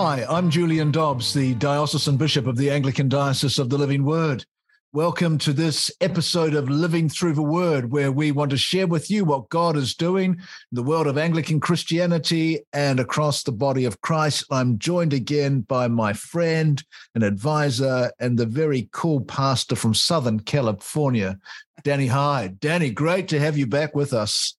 Hi, 0.00 0.24
I'm 0.28 0.48
Julian 0.48 0.92
Dobbs, 0.92 1.34
the 1.34 1.54
Diocesan 1.54 2.16
Bishop 2.16 2.46
of 2.46 2.56
the 2.56 2.70
Anglican 2.70 3.08
Diocese 3.08 3.58
of 3.58 3.68
the 3.68 3.76
Living 3.76 4.04
Word. 4.04 4.46
Welcome 4.92 5.38
to 5.38 5.52
this 5.52 5.90
episode 6.00 6.54
of 6.54 6.70
Living 6.70 7.08
Through 7.08 7.32
the 7.32 7.42
Word, 7.42 7.90
where 7.90 8.12
we 8.12 8.30
want 8.30 8.52
to 8.52 8.56
share 8.56 8.86
with 8.86 9.10
you 9.10 9.24
what 9.24 9.48
God 9.48 9.76
is 9.76 9.96
doing 9.96 10.34
in 10.34 10.38
the 10.70 10.84
world 10.84 11.08
of 11.08 11.18
Anglican 11.18 11.58
Christianity 11.58 12.60
and 12.72 13.00
across 13.00 13.42
the 13.42 13.50
body 13.50 13.86
of 13.86 14.00
Christ. 14.00 14.44
I'm 14.52 14.78
joined 14.78 15.12
again 15.12 15.62
by 15.62 15.88
my 15.88 16.12
friend 16.12 16.80
and 17.16 17.24
advisor 17.24 18.12
and 18.20 18.38
the 18.38 18.46
very 18.46 18.88
cool 18.92 19.22
pastor 19.22 19.74
from 19.74 19.94
Southern 19.94 20.38
California, 20.38 21.40
Danny 21.82 22.06
Hyde. 22.06 22.60
Danny, 22.60 22.90
great 22.92 23.26
to 23.30 23.40
have 23.40 23.58
you 23.58 23.66
back 23.66 23.96
with 23.96 24.12
us. 24.12 24.56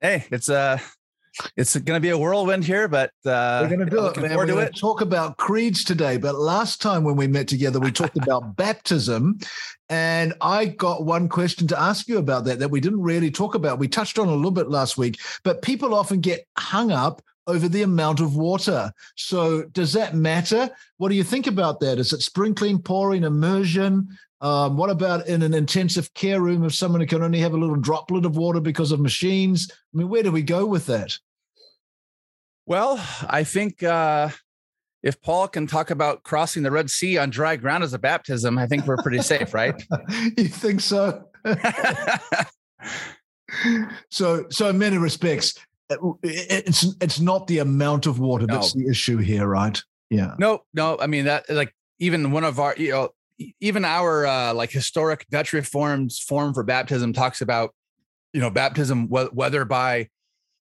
Hey, 0.00 0.24
it's 0.32 0.48
uh 0.48 0.80
it's 1.56 1.76
going 1.76 1.96
to 1.96 2.00
be 2.00 2.10
a 2.10 2.18
whirlwind 2.18 2.64
here, 2.64 2.88
but 2.88 3.10
uh, 3.24 3.60
we're 3.62 3.76
going 3.76 3.80
to 3.80 3.86
do 3.86 4.06
it. 4.06 4.16
Man. 4.16 4.36
We're 4.36 4.46
going 4.46 4.66
to 4.66 4.72
talk 4.72 5.00
about 5.00 5.36
creeds 5.36 5.84
today. 5.84 6.16
But 6.16 6.36
last 6.36 6.80
time 6.80 7.04
when 7.04 7.16
we 7.16 7.26
met 7.26 7.48
together, 7.48 7.80
we 7.80 7.92
talked 7.92 8.16
about 8.22 8.56
baptism, 8.56 9.38
and 9.88 10.34
I 10.40 10.66
got 10.66 11.04
one 11.04 11.28
question 11.28 11.66
to 11.68 11.80
ask 11.80 12.08
you 12.08 12.18
about 12.18 12.44
that 12.44 12.58
that 12.60 12.70
we 12.70 12.80
didn't 12.80 13.02
really 13.02 13.30
talk 13.30 13.54
about. 13.54 13.78
We 13.78 13.88
touched 13.88 14.18
on 14.18 14.28
a 14.28 14.34
little 14.34 14.50
bit 14.50 14.68
last 14.68 14.96
week, 14.98 15.18
but 15.44 15.62
people 15.62 15.94
often 15.94 16.20
get 16.20 16.46
hung 16.56 16.90
up 16.90 17.22
over 17.46 17.68
the 17.68 17.82
amount 17.82 18.20
of 18.20 18.36
water. 18.36 18.92
So, 19.16 19.64
does 19.64 19.92
that 19.94 20.14
matter? 20.14 20.70
What 20.98 21.08
do 21.08 21.14
you 21.14 21.24
think 21.24 21.46
about 21.46 21.80
that? 21.80 21.98
Is 21.98 22.12
it 22.12 22.22
sprinkling, 22.22 22.80
pouring, 22.80 23.24
immersion? 23.24 24.08
Um, 24.40 24.76
what 24.76 24.88
about 24.88 25.26
in 25.26 25.42
an 25.42 25.52
intensive 25.52 26.14
care 26.14 26.40
room 26.40 26.64
if 26.64 26.74
someone 26.74 27.06
can 27.06 27.22
only 27.22 27.40
have 27.40 27.52
a 27.52 27.58
little 27.58 27.76
droplet 27.76 28.24
of 28.24 28.36
water 28.36 28.60
because 28.60 28.92
of 28.92 29.00
machines? 29.00 29.70
I 29.70 29.98
mean, 29.98 30.08
where 30.08 30.22
do 30.22 30.32
we 30.32 30.42
go 30.42 30.64
with 30.64 30.86
that? 30.86 31.18
Well, 32.66 33.04
I 33.28 33.44
think 33.44 33.82
uh, 33.82 34.30
if 35.02 35.20
Paul 35.20 35.48
can 35.48 35.66
talk 35.66 35.90
about 35.90 36.22
crossing 36.22 36.62
the 36.62 36.70
Red 36.70 36.90
Sea 36.90 37.18
on 37.18 37.30
dry 37.30 37.56
ground 37.56 37.84
as 37.84 37.94
a 37.94 37.98
baptism, 37.98 38.58
I 38.58 38.66
think 38.66 38.86
we're 38.86 38.98
pretty 38.98 39.22
safe, 39.22 39.54
right? 39.54 39.74
you 40.36 40.48
think 40.48 40.80
so? 40.80 41.24
so, 44.10 44.46
so 44.50 44.68
in 44.68 44.78
many 44.78 44.98
respects, 44.98 45.54
it's 46.22 46.86
it's 47.00 47.18
not 47.20 47.46
the 47.46 47.58
amount 47.58 48.06
of 48.06 48.20
water 48.20 48.46
no. 48.46 48.54
that's 48.54 48.72
the 48.74 48.86
issue 48.88 49.16
here, 49.16 49.46
right? 49.46 49.82
Yeah. 50.08 50.34
No, 50.38 50.62
no. 50.74 50.98
I 51.00 51.06
mean 51.06 51.24
that 51.24 51.48
like 51.50 51.74
even 51.98 52.30
one 52.30 52.44
of 52.44 52.60
our 52.60 52.74
you 52.76 52.90
know 52.90 53.10
even 53.60 53.84
our 53.84 54.26
uh, 54.26 54.54
like 54.54 54.70
historic 54.70 55.26
Dutch 55.30 55.52
Reformed 55.52 56.12
form 56.12 56.54
for 56.54 56.62
baptism 56.62 57.12
talks 57.12 57.40
about 57.40 57.74
you 58.32 58.40
know 58.40 58.50
baptism 58.50 59.08
whether 59.08 59.64
by 59.64 60.08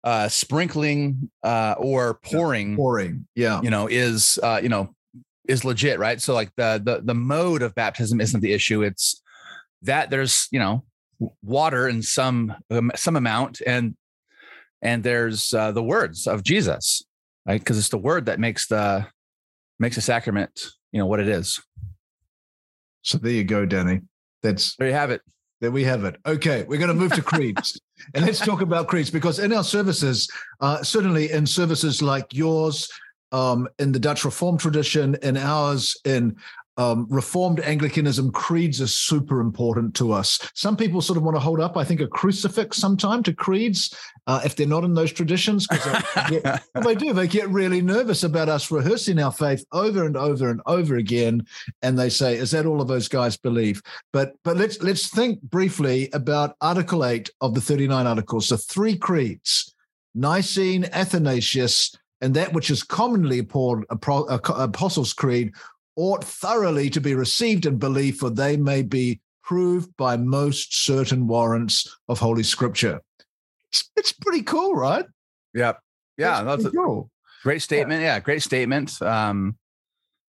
uh, 0.03 0.27
sprinkling 0.27 1.29
uh, 1.43 1.75
or 1.77 2.15
pouring, 2.15 2.71
yeah, 2.71 2.75
pouring, 2.75 3.27
yeah, 3.35 3.61
you 3.61 3.69
know, 3.69 3.87
is 3.87 4.37
uh, 4.43 4.59
you 4.61 4.69
know 4.69 4.93
is 5.47 5.65
legit, 5.65 5.99
right? 5.99 6.21
So 6.21 6.33
like 6.33 6.51
the 6.55 6.81
the 6.83 7.01
the 7.03 7.15
mode 7.15 7.61
of 7.61 7.75
baptism 7.75 8.21
isn't 8.21 8.41
the 8.41 8.53
issue. 8.53 8.83
It's 8.83 9.21
that 9.81 10.09
there's 10.09 10.47
you 10.51 10.59
know 10.59 10.83
water 11.41 11.87
in 11.87 12.01
some 12.01 12.55
um, 12.69 12.91
some 12.95 13.15
amount 13.15 13.61
and 13.65 13.95
and 14.81 15.03
there's 15.03 15.53
uh, 15.53 15.71
the 15.71 15.83
words 15.83 16.27
of 16.27 16.43
Jesus, 16.43 17.01
right? 17.45 17.59
Because 17.59 17.77
it's 17.77 17.89
the 17.89 17.97
word 17.97 18.25
that 18.25 18.39
makes 18.39 18.67
the 18.67 19.07
makes 19.79 19.95
the 19.95 20.01
sacrament, 20.01 20.59
you 20.91 20.99
know, 20.99 21.05
what 21.05 21.19
it 21.19 21.27
is. 21.27 21.61
So 23.01 23.17
there 23.17 23.31
you 23.31 23.43
go, 23.43 23.65
Danny. 23.65 24.01
That's 24.41 24.75
there 24.75 24.88
you 24.88 24.93
have 24.93 25.11
it. 25.11 25.21
There 25.61 25.71
we 25.71 25.85
have 25.85 26.03
it. 26.03 26.17
Okay, 26.25 26.63
we're 26.63 26.77
going 26.77 26.89
to 26.89 26.93
move 26.93 27.13
to 27.13 27.21
creeds. 27.23 27.79
And 28.13 28.25
let's 28.25 28.39
talk 28.39 28.61
about 28.61 28.88
creeds 28.88 29.09
because 29.09 29.39
in 29.39 29.53
our 29.53 29.63
services, 29.63 30.30
uh, 30.61 30.83
certainly 30.83 31.31
in 31.31 31.45
services 31.45 32.02
like 32.02 32.33
yours, 32.33 32.89
um, 33.31 33.67
in 33.80 33.91
the 33.91 34.00
Dutch 34.00 34.25
Reformed 34.25 34.59
tradition, 34.59 35.16
in 35.23 35.38
ours, 35.38 35.97
in 36.06 36.35
um, 36.78 37.07
Reformed 37.09 37.59
Anglicanism, 37.59 38.31
creeds 38.31 38.81
are 38.81 38.88
super 38.88 39.39
important 39.39 39.95
to 39.95 40.11
us. 40.11 40.39
Some 40.56 40.75
people 40.75 41.01
sort 41.01 41.17
of 41.17 41.23
want 41.23 41.35
to 41.35 41.39
hold 41.39 41.59
up, 41.59 41.78
I 41.78 41.84
think, 41.84 42.01
a 42.01 42.07
crucifix 42.07 42.78
sometime 42.78 43.22
to 43.23 43.34
creeds 43.34 43.95
uh, 44.25 44.41
if 44.44 44.56
they're 44.56 44.66
not 44.66 44.84
in 44.84 44.94
those 44.94 45.11
traditions, 45.11 45.67
because 45.67 46.03
they, 46.29 46.39
well, 46.75 46.84
they 46.84 46.95
do. 46.95 47.13
They 47.13 47.28
get 47.28 47.50
really 47.50 47.81
nervous 47.81 48.23
about 48.23 48.50
us 48.50 48.72
rehearsing 48.72 49.19
our 49.19 49.31
faith 49.31 49.66
over 49.72 50.06
and 50.06 50.17
over 50.17 50.50
and 50.50 50.61
over 50.66 50.95
again, 50.95 51.45
and 51.81 51.97
they 51.97 52.09
say, 52.09 52.38
"Is 52.38 52.51
that 52.51 52.66
all 52.66 52.81
of 52.81 52.88
those 52.88 53.07
guys 53.07 53.38
believe?" 53.38 53.81
But 54.11 54.34
but 54.44 54.57
let's 54.57 54.81
let's 54.81 55.09
think 55.09 55.41
briefly 55.41 56.09
about 56.13 56.55
Article 56.61 57.05
Eight 57.05 57.29
of 57.41 57.53
the 57.53 57.61
Thirty 57.61 57.88
Nine 57.88 58.07
Articles, 58.07 58.47
the 58.47 58.57
three 58.57 58.97
creeds: 58.97 59.75
Nicene, 60.16 60.85
Athanasius, 60.85 61.95
and 62.23 62.34
that 62.35 62.53
which 62.53 62.72
is 62.72 62.84
commonly 62.84 63.44
called 63.44 63.84
Apostles' 63.90 65.11
Creed, 65.11 65.51
ought 65.95 66.23
thoroughly 66.23 66.89
to 66.89 67.01
be 67.01 67.15
received 67.15 67.65
and 67.65 67.79
believed, 67.79 68.19
for 68.19 68.29
they 68.29 68.57
may 68.57 68.81
be 68.81 69.21
proved 69.43 69.95
by 69.97 70.17
most 70.17 70.85
certain 70.85 71.27
warrants 71.27 71.97
of 72.07 72.19
Holy 72.19 72.43
Scripture. 72.43 73.01
It's, 73.69 73.89
it's 73.95 74.11
pretty 74.11 74.43
cool, 74.43 74.73
right? 74.73 75.05
Yeah. 75.53 75.73
Yeah. 76.17 76.43
That's, 76.43 76.63
that's 76.63 76.75
cool. 76.75 77.09
Great 77.43 77.61
statement. 77.61 78.01
Yeah. 78.01 78.15
yeah. 78.15 78.19
Great 78.19 78.41
statement. 78.41 79.01
Um, 79.01 79.57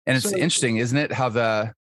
and 0.05 0.17
it's 0.17 0.29
so, 0.29 0.35
interesting, 0.35 0.77
isn't 0.77 0.97
it? 0.97 1.11
How 1.11 1.29
the 1.29 1.73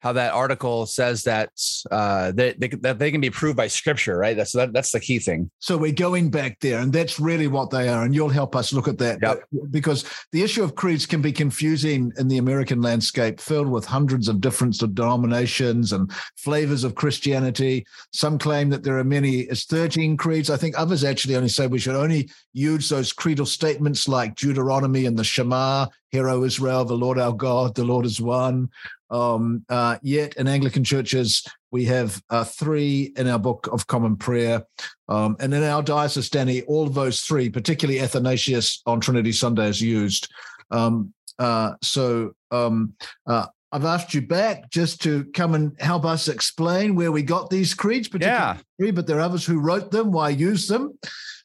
how 0.00 0.12
that 0.12 0.34
article 0.34 0.86
says 0.86 1.22
that 1.24 1.50
uh, 1.90 2.30
they, 2.32 2.52
they, 2.52 2.68
that 2.68 2.98
they 2.98 3.10
can 3.10 3.20
be 3.20 3.30
proved 3.30 3.56
by 3.56 3.66
scripture, 3.66 4.18
right? 4.18 4.36
That's 4.36 4.52
that, 4.52 4.72
that's 4.72 4.92
the 4.92 5.00
key 5.00 5.18
thing. 5.18 5.50
So 5.58 5.76
we're 5.76 5.92
going 5.92 6.30
back 6.30 6.60
there, 6.60 6.80
and 6.80 6.92
that's 6.92 7.18
really 7.18 7.46
what 7.48 7.70
they 7.70 7.88
are. 7.88 8.04
And 8.04 8.14
you'll 8.14 8.28
help 8.28 8.54
us 8.54 8.72
look 8.72 8.88
at 8.88 8.98
that 8.98 9.18
yep. 9.22 9.42
because 9.70 10.04
the 10.32 10.42
issue 10.42 10.62
of 10.62 10.74
creeds 10.74 11.06
can 11.06 11.22
be 11.22 11.32
confusing 11.32 12.12
in 12.18 12.28
the 12.28 12.38
American 12.38 12.82
landscape, 12.82 13.40
filled 13.40 13.68
with 13.68 13.84
hundreds 13.84 14.28
of 14.28 14.40
different 14.40 14.76
denominations 14.94 15.92
and 15.92 16.12
flavors 16.36 16.84
of 16.84 16.94
Christianity. 16.94 17.86
Some 18.12 18.38
claim 18.38 18.68
that 18.70 18.82
there 18.82 18.98
are 18.98 19.04
many, 19.04 19.48
as 19.48 19.64
13 19.64 20.16
creeds. 20.16 20.50
I 20.50 20.56
think 20.56 20.78
others 20.78 21.04
actually 21.04 21.36
only 21.36 21.48
say 21.48 21.66
we 21.66 21.78
should 21.78 21.96
only 21.96 22.30
use 22.52 22.88
those 22.88 23.12
creedal 23.12 23.46
statements 23.46 24.08
like 24.08 24.34
Deuteronomy 24.34 25.06
and 25.06 25.18
the 25.18 25.24
Shema 25.24 25.86
Hear, 26.10 26.28
O 26.28 26.44
Israel, 26.44 26.84
the 26.84 26.94
Lord 26.94 27.18
our 27.18 27.32
God, 27.32 27.74
the 27.74 27.84
Lord 27.84 28.06
is 28.06 28.20
one. 28.20 28.70
Um, 29.10 29.64
uh, 29.68 29.98
yet 30.02 30.36
in 30.36 30.48
Anglican 30.48 30.84
churches, 30.84 31.44
we 31.70 31.84
have 31.84 32.22
uh, 32.30 32.44
three 32.44 33.12
in 33.16 33.28
our 33.28 33.38
Book 33.38 33.68
of 33.72 33.86
Common 33.86 34.16
Prayer. 34.16 34.64
Um, 35.08 35.36
and 35.40 35.52
in 35.52 35.62
our 35.62 35.82
diocese, 35.82 36.30
Danny, 36.30 36.62
all 36.62 36.86
of 36.86 36.94
those 36.94 37.20
three, 37.20 37.50
particularly 37.50 38.00
Athanasius 38.00 38.82
on 38.86 39.00
Trinity 39.00 39.32
Sunday, 39.32 39.68
is 39.68 39.80
used. 39.80 40.28
Um, 40.70 41.12
uh, 41.38 41.74
so 41.82 42.32
um, 42.50 42.94
uh, 43.26 43.46
I've 43.72 43.84
asked 43.84 44.14
you 44.14 44.22
back 44.22 44.70
just 44.70 45.02
to 45.02 45.24
come 45.34 45.54
and 45.54 45.72
help 45.80 46.04
us 46.04 46.28
explain 46.28 46.94
where 46.94 47.10
we 47.10 47.22
got 47.22 47.50
these 47.50 47.74
creeds, 47.74 48.08
particularly 48.08 48.60
yeah. 48.78 48.90
but 48.92 49.06
there 49.06 49.18
are 49.18 49.22
others 49.22 49.44
who 49.44 49.58
wrote 49.58 49.90
them, 49.90 50.12
why 50.12 50.30
use 50.30 50.68
them. 50.68 50.98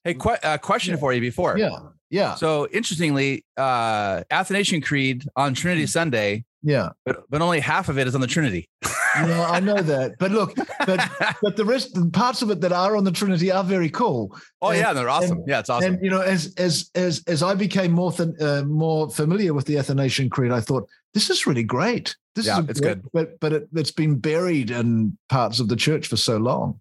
Hey, 0.04 0.14
qu- 0.14 0.30
uh, 0.44 0.58
question 0.58 0.94
yeah. 0.94 1.00
for 1.00 1.14
you 1.14 1.22
before. 1.22 1.58
Yeah. 1.58 1.78
Yeah. 2.10 2.36
So 2.36 2.68
interestingly, 2.68 3.46
uh, 3.58 4.24
Athanasian 4.30 4.82
Creed 4.82 5.24
on 5.36 5.54
Trinity 5.54 5.86
mm. 5.86 5.90
Sunday. 5.90 6.44
Yeah. 6.62 6.90
But 7.06 7.24
but 7.30 7.42
only 7.42 7.60
half 7.60 7.90
of 7.90 7.98
it 7.98 8.06
is 8.06 8.14
on 8.14 8.22
the 8.22 8.28
Trinity. 8.28 8.70
yeah, 9.16 9.48
I 9.50 9.60
know 9.60 9.82
that. 9.82 10.18
But 10.20 10.32
look, 10.32 10.56
but 10.86 11.10
but 11.42 11.56
the 11.56 11.66
rest 11.66 11.96
the 11.96 12.10
parts 12.10 12.42
of 12.42 12.52
it 12.52 12.62
that 12.62 12.72
are 12.72 12.96
on 12.96 13.04
the 13.04 13.12
Trinity 13.12 13.52
are 13.52 13.64
very 13.64 13.90
cool. 13.90 14.38
Oh 14.62 14.70
and, 14.70 14.80
yeah, 14.80 14.94
they're 14.94 15.10
awesome. 15.10 15.40
And, 15.40 15.48
yeah, 15.48 15.60
it's 15.60 15.70
awesome. 15.70 15.94
And 15.94 16.04
you 16.04 16.12
know, 16.12 16.22
as 16.22 16.54
as 16.58 16.92
as 16.94 17.24
as 17.28 17.42
I 17.42 17.56
became 17.56 17.92
more 17.92 18.12
th- 18.12 18.40
uh, 18.40 18.64
more 18.66 19.10
familiar 19.10 19.54
with 19.54 19.66
the 19.66 19.78
Athanasian 19.78 20.30
Creed, 20.30 20.52
I 20.52 20.60
thought 20.60 20.88
this 21.14 21.30
is 21.30 21.46
really 21.46 21.64
great. 21.64 22.16
This 22.36 22.48
yeah, 22.48 22.60
is 22.60 22.70
it's 22.70 22.80
great, 22.80 23.02
good. 23.02 23.10
But 23.14 23.40
but 23.40 23.54
it, 23.54 23.68
it's 23.74 23.92
been 23.92 24.20
buried 24.20 24.72
in 24.72 25.18
parts 25.30 25.60
of 25.60 25.68
the 25.68 25.76
church 25.76 26.08
for 26.08 26.18
so 26.18 26.38
long. 26.38 26.80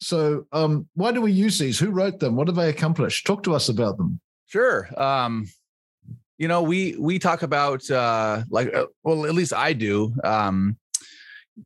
So, 0.00 0.46
um, 0.52 0.88
why 0.94 1.12
do 1.12 1.20
we 1.20 1.32
use 1.32 1.58
these? 1.58 1.78
Who 1.78 1.90
wrote 1.90 2.20
them? 2.20 2.34
What 2.34 2.46
do 2.46 2.52
they 2.52 2.70
accomplish? 2.70 3.22
Talk 3.22 3.42
to 3.44 3.54
us 3.54 3.68
about 3.68 3.98
them. 3.98 4.20
Sure. 4.46 4.88
Um, 5.00 5.46
you 6.38 6.48
know, 6.48 6.62
we 6.62 6.96
we 6.98 7.18
talk 7.18 7.42
about 7.42 7.88
uh, 7.90 8.42
like, 8.48 8.74
uh, 8.74 8.86
well, 9.02 9.26
at 9.26 9.34
least 9.34 9.52
I 9.52 9.74
do. 9.74 10.14
Um, 10.24 10.78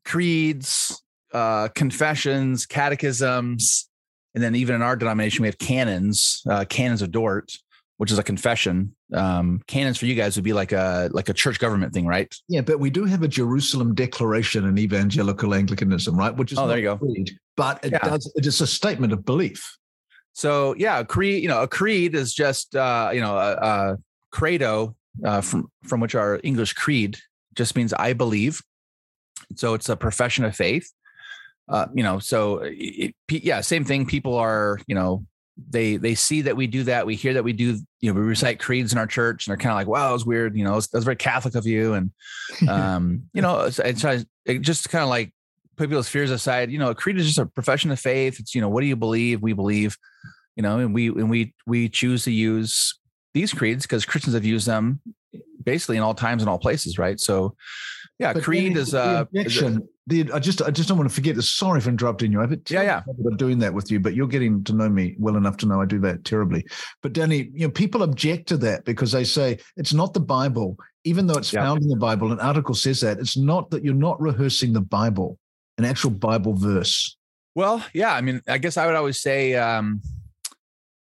creeds, 0.04 1.00
uh, 1.32 1.68
confessions, 1.68 2.66
catechisms, 2.66 3.88
and 4.34 4.42
then 4.42 4.56
even 4.56 4.74
in 4.74 4.82
our 4.82 4.96
denomination 4.96 5.42
we 5.42 5.48
have 5.48 5.58
canons, 5.58 6.42
uh, 6.50 6.64
canons 6.68 7.02
of 7.02 7.12
Dort, 7.12 7.52
which 7.98 8.10
is 8.10 8.18
a 8.18 8.22
confession. 8.22 8.94
Um, 9.12 9.62
canons 9.66 9.98
for 9.98 10.06
you 10.06 10.14
guys 10.14 10.36
would 10.36 10.44
be 10.44 10.52
like 10.52 10.72
a 10.72 11.08
like 11.12 11.28
a 11.28 11.34
church 11.34 11.58
government 11.58 11.92
thing, 11.92 12.06
right? 12.06 12.34
Yeah, 12.48 12.62
but 12.62 12.80
we 12.80 12.90
do 12.90 13.04
have 13.04 13.22
a 13.22 13.28
Jerusalem 13.28 13.94
Declaration 13.94 14.64
in 14.64 14.78
Evangelical 14.78 15.54
Anglicanism, 15.54 16.16
right? 16.16 16.34
Which 16.34 16.52
is 16.52 16.58
oh, 16.58 16.66
there 16.66 16.78
you 16.78 16.84
go. 16.84 16.96
Creed, 16.98 17.38
but 17.56 17.84
it 17.84 17.92
yeah. 17.92 17.98
does 17.98 18.30
it 18.34 18.46
is 18.46 18.60
a 18.60 18.66
statement 18.66 19.12
of 19.12 19.24
belief. 19.24 19.76
So 20.32 20.74
yeah, 20.76 20.98
a 20.98 21.04
creed. 21.04 21.42
You 21.42 21.48
know, 21.48 21.62
a 21.62 21.68
creed 21.68 22.14
is 22.14 22.34
just 22.34 22.74
uh, 22.74 23.10
you 23.12 23.20
know 23.20 23.36
a, 23.36 23.52
a 23.52 23.98
credo 24.32 24.96
uh, 25.24 25.40
from 25.40 25.70
from 25.84 26.00
which 26.00 26.14
our 26.14 26.40
English 26.42 26.72
creed 26.72 27.18
just 27.54 27.76
means 27.76 27.92
I 27.92 28.12
believe. 28.12 28.60
So 29.54 29.74
it's 29.74 29.88
a 29.88 29.96
profession 29.96 30.44
of 30.44 30.56
faith. 30.56 30.90
Uh, 31.68 31.86
you 31.94 32.02
know, 32.02 32.18
so 32.18 32.60
it, 32.64 33.14
yeah, 33.30 33.60
same 33.60 33.84
thing. 33.84 34.06
People 34.06 34.34
are 34.34 34.80
you 34.88 34.96
know 34.96 35.24
they 35.56 35.96
they 35.96 36.14
see 36.14 36.42
that 36.42 36.56
we 36.56 36.66
do 36.66 36.84
that. 36.84 37.06
We 37.06 37.14
hear 37.14 37.34
that 37.34 37.44
we 37.44 37.52
do, 37.52 37.78
you 38.00 38.12
know, 38.12 38.18
we 38.18 38.26
recite 38.26 38.58
creeds 38.58 38.92
in 38.92 38.98
our 38.98 39.06
church, 39.06 39.46
and 39.46 39.52
they're 39.52 39.62
kind 39.62 39.72
of 39.72 39.76
like, 39.76 39.86
"Wow, 39.86 40.08
that 40.08 40.12
was 40.12 40.26
weird." 40.26 40.56
You 40.56 40.64
know, 40.64 40.74
that's 40.74 41.04
very 41.04 41.16
Catholic 41.16 41.54
of 41.54 41.66
you, 41.66 41.94
and 41.94 42.10
um, 42.68 43.24
you 43.32 43.42
know, 43.42 43.60
it's, 43.62 43.78
it's, 43.78 44.04
it 44.44 44.60
just 44.60 44.90
kind 44.90 45.02
of 45.02 45.08
like 45.08 45.32
put 45.76 45.88
people's 45.88 46.08
fears 46.08 46.30
aside. 46.30 46.70
You 46.70 46.78
know, 46.78 46.90
a 46.90 46.94
creed 46.94 47.18
is 47.18 47.26
just 47.26 47.38
a 47.38 47.46
profession 47.46 47.90
of 47.90 48.00
faith. 48.00 48.40
It's 48.40 48.54
you 48.54 48.60
know, 48.60 48.68
what 48.68 48.80
do 48.80 48.86
you 48.86 48.96
believe? 48.96 49.42
We 49.42 49.52
believe, 49.52 49.96
you 50.56 50.62
know, 50.62 50.78
and 50.78 50.92
we 50.92 51.08
and 51.08 51.30
we 51.30 51.54
we 51.66 51.88
choose 51.88 52.24
to 52.24 52.32
use 52.32 52.98
these 53.32 53.52
creeds 53.52 53.84
because 53.84 54.04
Christians 54.04 54.34
have 54.34 54.44
used 54.44 54.66
them 54.66 55.00
basically 55.62 55.96
in 55.96 56.02
all 56.02 56.14
times 56.14 56.42
and 56.42 56.48
all 56.48 56.58
places, 56.58 56.98
right? 56.98 57.18
So, 57.18 57.56
yeah, 58.18 58.32
but 58.32 58.44
creed 58.44 58.76
is, 58.76 58.94
uh, 58.94 59.24
is 59.32 59.60
a, 59.60 59.82
the, 60.06 60.30
I 60.32 60.38
just 60.38 60.62
I 60.62 60.70
just 60.70 60.88
don't 60.88 60.98
want 60.98 61.10
to 61.10 61.14
forget 61.14 61.34
this. 61.34 61.50
Sorry 61.50 61.80
for 61.80 61.88
interrupting 61.88 62.30
you. 62.30 62.40
I've 62.40 62.52
yeah, 62.68 62.82
yeah. 62.82 63.02
doing 63.36 63.58
that 63.60 63.74
with 63.74 63.90
you, 63.90 63.98
but 63.98 64.14
you're 64.14 64.28
getting 64.28 64.62
to 64.64 64.72
know 64.72 64.88
me 64.88 65.16
well 65.18 65.36
enough 65.36 65.56
to 65.58 65.66
know 65.66 65.80
I 65.80 65.86
do 65.86 65.98
that 66.00 66.24
terribly. 66.24 66.64
But 67.02 67.12
Danny, 67.12 67.50
you 67.54 67.66
know, 67.66 67.70
people 67.70 68.02
object 68.02 68.48
to 68.48 68.56
that 68.58 68.84
because 68.84 69.12
they 69.12 69.24
say 69.24 69.58
it's 69.76 69.92
not 69.92 70.14
the 70.14 70.20
Bible, 70.20 70.76
even 71.04 71.26
though 71.26 71.38
it's 71.38 71.52
yeah. 71.52 71.64
found 71.64 71.82
in 71.82 71.88
the 71.88 71.96
Bible. 71.96 72.30
An 72.30 72.40
article 72.40 72.74
says 72.74 73.00
that 73.00 73.18
it's 73.18 73.36
not 73.36 73.70
that 73.70 73.84
you're 73.84 73.94
not 73.94 74.20
rehearsing 74.20 74.74
the 74.74 74.80
Bible, 74.80 75.38
an 75.78 75.84
actual 75.84 76.10
Bible 76.10 76.54
verse. 76.54 77.16
Well, 77.56 77.84
yeah. 77.94 78.14
I 78.14 78.20
mean, 78.20 78.42
I 78.46 78.58
guess 78.58 78.76
I 78.76 78.86
would 78.86 78.94
always 78.94 79.20
say, 79.20 79.54
um, 79.54 80.02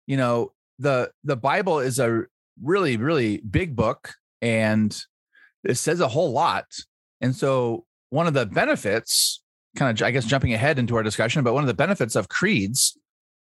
you 0.08 0.16
know, 0.16 0.54
the 0.80 1.12
the 1.24 1.36
Bible 1.36 1.80
is 1.80 2.00
a 2.00 2.24
really 2.64 2.96
really 2.96 3.40
big 3.40 3.76
book, 3.76 4.14
and 4.42 4.96
it 5.70 5.76
says 5.76 6.00
a 6.00 6.08
whole 6.08 6.32
lot. 6.32 6.66
And 7.22 7.36
so 7.36 7.86
one 8.10 8.28
of 8.28 8.34
the 8.34 8.46
benefits, 8.46 9.42
kind 9.76 10.00
of, 10.00 10.06
I 10.06 10.12
guess, 10.12 10.26
jumping 10.26 10.54
ahead 10.54 10.80
into 10.80 10.96
our 10.96 11.04
discussion, 11.04 11.44
but 11.44 11.54
one 11.54 11.64
of 11.64 11.68
the 11.68 11.74
benefits 11.74 12.16
of 12.16 12.30
creeds 12.30 12.98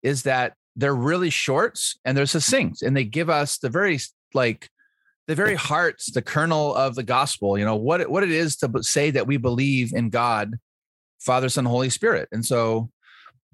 is 0.02 0.22
that 0.22 0.54
they're 0.76 0.94
really 0.94 1.30
short 1.30 1.78
and 2.04 2.16
they're 2.16 2.26
succinct 2.26 2.82
and 2.82 2.96
they 2.96 3.04
give 3.04 3.28
us 3.28 3.58
the 3.58 3.68
very, 3.68 3.98
like, 4.34 4.68
the 5.26 5.34
very 5.34 5.54
heart, 5.54 6.02
the 6.14 6.22
kernel 6.22 6.74
of 6.74 6.94
the 6.94 7.02
gospel, 7.02 7.56
you 7.56 7.64
know, 7.64 7.76
what, 7.76 8.00
it, 8.00 8.10
what 8.10 8.22
it 8.22 8.30
is 8.30 8.56
to 8.56 8.70
say 8.82 9.10
that 9.10 9.26
we 9.26 9.36
believe 9.36 9.92
in 9.92 10.10
God, 10.10 10.56
Father, 11.20 11.48
Son, 11.48 11.64
Holy 11.64 11.90
Spirit. 11.90 12.28
And 12.32 12.44
so, 12.44 12.90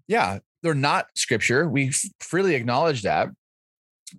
yeah, 0.08 0.38
they're 0.62 0.74
not 0.74 1.06
scripture. 1.14 1.68
We 1.68 1.92
freely 2.20 2.54
acknowledge 2.54 3.02
that. 3.02 3.28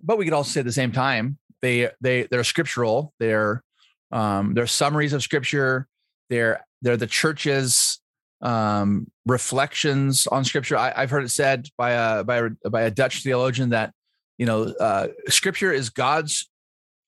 But 0.02 0.18
we 0.18 0.24
could 0.24 0.34
also 0.34 0.50
say 0.50 0.60
at 0.60 0.66
the 0.66 0.72
same 0.72 0.92
time, 0.92 1.38
they 1.62 1.90
they 2.00 2.28
they're 2.30 2.44
scriptural. 2.44 3.12
They're 3.18 3.62
um, 4.10 4.54
they're 4.54 4.66
summaries 4.66 5.12
of 5.12 5.22
scripture. 5.22 5.86
They're 6.30 6.64
they're 6.82 6.96
the 6.96 7.06
church's 7.06 8.00
um, 8.40 9.10
reflections 9.26 10.26
on 10.26 10.44
scripture. 10.44 10.76
I, 10.76 10.92
have 11.00 11.10
heard 11.10 11.24
it 11.24 11.30
said 11.30 11.68
by 11.76 11.90
a 11.90 12.24
by 12.24 12.38
a 12.38 12.70
by 12.70 12.82
a 12.82 12.90
Dutch 12.90 13.22
theologian 13.22 13.70
that 13.70 13.92
you 14.36 14.46
know 14.46 14.64
uh, 14.80 15.08
scripture 15.28 15.72
is 15.72 15.90
God's 15.90 16.48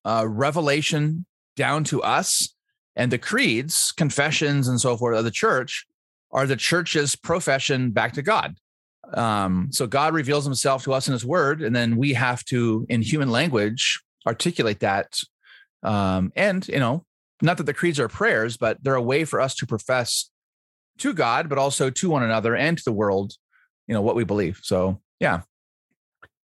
uh, 0.04 0.26
revelation 0.28 1.26
down 1.56 1.84
to 1.84 2.02
us, 2.02 2.54
and 2.96 3.12
the 3.12 3.18
creeds, 3.18 3.92
confessions, 3.92 4.68
and 4.68 4.80
so 4.80 4.96
forth 4.96 5.18
of 5.18 5.24
the 5.24 5.30
church 5.30 5.86
are 6.32 6.46
the 6.46 6.56
church's 6.56 7.16
profession 7.16 7.90
back 7.90 8.12
to 8.14 8.22
God. 8.22 8.56
Um, 9.14 9.68
so 9.72 9.86
God 9.86 10.14
reveals 10.14 10.44
Himself 10.44 10.84
to 10.84 10.92
us 10.92 11.08
in 11.08 11.12
His 11.12 11.24
Word, 11.24 11.62
and 11.62 11.74
then 11.74 11.96
we 11.96 12.14
have 12.14 12.44
to, 12.46 12.86
in 12.88 13.02
human 13.02 13.30
language, 13.30 14.00
articulate 14.26 14.80
that. 14.80 15.20
Um, 15.82 16.32
and 16.36 16.66
you 16.68 16.78
know, 16.78 17.04
not 17.42 17.56
that 17.56 17.64
the 17.64 17.74
creeds 17.74 18.00
are 18.00 18.08
prayers, 18.08 18.56
but 18.56 18.82
they're 18.82 18.94
a 18.94 19.02
way 19.02 19.24
for 19.24 19.40
us 19.40 19.54
to 19.56 19.66
profess 19.66 20.30
to 20.98 21.14
God, 21.14 21.48
but 21.48 21.58
also 21.58 21.90
to 21.90 22.10
one 22.10 22.22
another 22.22 22.54
and 22.54 22.76
to 22.78 22.84
the 22.84 22.92
world, 22.92 23.34
you 23.86 23.94
know, 23.94 24.02
what 24.02 24.16
we 24.16 24.24
believe. 24.24 24.60
So, 24.62 25.00
yeah. 25.18 25.42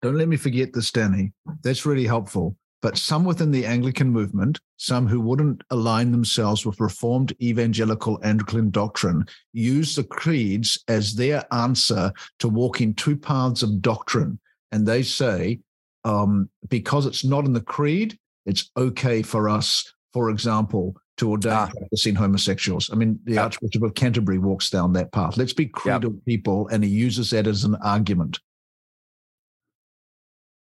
Don't 0.03 0.19
let 0.19 0.29
me 0.29 0.37
forget 0.37 0.73
this, 0.73 0.91
Danny. 0.91 1.33
That's 1.63 1.87
really 1.87 2.07
helpful. 2.07 2.57
But 2.83 2.99
some 2.99 3.25
within 3.25 3.53
the 3.53 3.65
Anglican 3.65 4.11
movement, 4.11 4.59
some 4.77 5.07
who 5.07 5.21
wouldn't 5.21 5.63
align 5.71 6.11
themselves 6.11 6.67
with 6.67 6.81
Reformed 6.81 7.33
evangelical 7.41 8.19
Anglican 8.25 8.71
doctrine, 8.71 9.25
use 9.53 9.95
the 9.95 10.03
creeds 10.03 10.83
as 10.89 11.15
their 11.15 11.45
answer 11.55 12.13
to 12.41 12.49
walking 12.49 12.93
two 12.93 13.17
paths 13.17 13.63
of 13.63 13.81
doctrine. 13.81 14.41
And 14.73 14.85
they 14.85 15.05
say, 15.05 15.61
um, 16.05 16.51
because 16.69 17.07
it's 17.07 17.25
not 17.25 17.45
in 17.45 17.53
the 17.53 17.61
creed, 17.61 18.19
it's 18.47 18.71
okay 18.77 19.23
for 19.23 19.49
us 19.49 19.93
for 20.13 20.31
example, 20.31 20.95
to 21.17 21.31
ordain 21.31 21.53
ah. 21.53 21.71
practicing 21.75 22.15
homosexuals. 22.15 22.91
I 22.91 22.97
mean, 22.97 23.19
the 23.25 23.39
Archbishop 23.39 23.83
of 23.83 23.95
Canterbury 23.95 24.39
walks 24.39 24.71
down 24.71 24.93
that 24.95 25.13
path. 25.13 25.37
Let's 25.37 25.53
be 25.53 25.67
creedal 25.67 26.13
yep. 26.13 26.25
people, 26.27 26.69
and 26.69 26.85
he 26.85 26.91
uses 26.91 27.31
that 27.31 27.47
as 27.47 27.65
an 27.65 27.77
argument. 27.77 28.39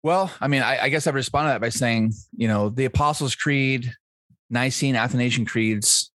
Well, 0.03 0.31
I 0.39 0.47
mean, 0.47 0.62
I, 0.62 0.83
I 0.83 0.89
guess 0.89 1.07
I've 1.07 1.15
responded 1.15 1.50
to 1.50 1.53
that 1.53 1.62
by 1.62 1.69
saying, 1.69 2.13
you 2.35 2.47
know, 2.47 2.69
the 2.69 2.85
Apostles' 2.85 3.35
Creed, 3.35 3.91
Nicene, 4.50 4.95
Athanasian 4.95 5.45
creeds, 5.45 6.12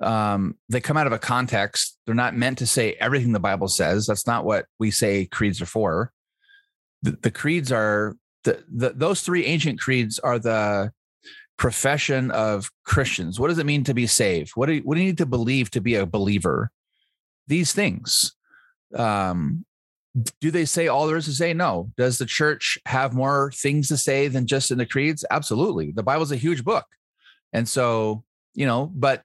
um, 0.00 0.56
they 0.70 0.80
come 0.80 0.96
out 0.96 1.06
of 1.06 1.12
a 1.12 1.18
context. 1.18 1.98
They're 2.06 2.14
not 2.14 2.34
meant 2.34 2.58
to 2.58 2.66
say 2.66 2.94
everything 2.94 3.32
the 3.32 3.38
Bible 3.38 3.68
says. 3.68 4.06
That's 4.06 4.26
not 4.26 4.44
what 4.44 4.64
we 4.78 4.90
say 4.90 5.26
creeds 5.26 5.60
are 5.60 5.66
for. 5.66 6.10
The, 7.02 7.18
the 7.22 7.30
creeds 7.30 7.70
are 7.70 8.16
the, 8.44 8.64
the 8.68 8.90
those 8.90 9.22
three 9.22 9.44
ancient 9.44 9.80
creeds 9.80 10.18
are 10.18 10.38
the 10.38 10.92
profession 11.56 12.30
of 12.30 12.70
Christians. 12.84 13.38
What 13.38 13.48
does 13.48 13.58
it 13.58 13.66
mean 13.66 13.84
to 13.84 13.94
be 13.94 14.06
saved? 14.06 14.52
What 14.54 14.66
do 14.66 14.72
you, 14.72 14.80
what 14.80 14.94
do 14.94 15.00
you 15.00 15.06
need 15.06 15.18
to 15.18 15.26
believe 15.26 15.70
to 15.70 15.80
be 15.80 15.94
a 15.94 16.06
believer? 16.06 16.70
These 17.46 17.72
things. 17.72 18.34
Um, 18.96 19.64
do 20.40 20.50
they 20.50 20.64
say 20.64 20.88
all 20.88 21.06
there 21.06 21.16
is 21.16 21.24
to 21.26 21.32
say? 21.32 21.54
No. 21.54 21.90
Does 21.96 22.18
the 22.18 22.26
church 22.26 22.78
have 22.86 23.14
more 23.14 23.50
things 23.54 23.88
to 23.88 23.96
say 23.96 24.28
than 24.28 24.46
just 24.46 24.70
in 24.70 24.78
the 24.78 24.86
creeds? 24.86 25.24
Absolutely. 25.30 25.92
The 25.92 26.02
Bible's 26.02 26.32
a 26.32 26.36
huge 26.36 26.64
book. 26.64 26.84
And 27.52 27.68
so, 27.68 28.24
you 28.54 28.66
know, 28.66 28.90
but 28.94 29.22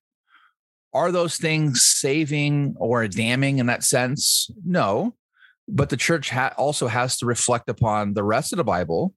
are 0.94 1.12
those 1.12 1.38
things 1.38 1.84
saving 1.84 2.76
or 2.78 3.08
damning 3.08 3.58
in 3.58 3.66
that 3.66 3.84
sense? 3.84 4.50
No. 4.66 5.16
But 5.68 5.90
the 5.90 5.98
church 5.98 6.30
ha- 6.30 6.54
also 6.58 6.88
has 6.88 7.18
to 7.18 7.26
reflect 7.26 7.70
upon 7.70 8.14
the 8.14 8.24
rest 8.24 8.54
of 8.54 8.58
the 8.58 8.64
Bible 8.64 9.14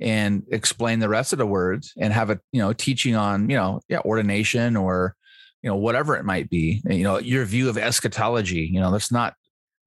and 0.00 0.42
explain 0.50 0.98
the 0.98 1.08
rest 1.08 1.32
of 1.32 1.38
the 1.38 1.46
words 1.46 1.92
and 1.98 2.12
have 2.12 2.30
a 2.30 2.40
you 2.52 2.60
know 2.60 2.72
teaching 2.72 3.14
on 3.14 3.48
you 3.48 3.56
know 3.56 3.80
yeah 3.88 4.00
ordination 4.00 4.76
or 4.76 5.14
you 5.62 5.70
know 5.70 5.76
whatever 5.76 6.16
it 6.16 6.24
might 6.24 6.50
be. 6.50 6.82
You 6.88 7.04
know 7.04 7.18
your 7.18 7.44
view 7.44 7.68
of 7.68 7.78
eschatology 7.78 8.68
you 8.72 8.80
know 8.80 8.90
that's 8.90 9.12
not 9.12 9.34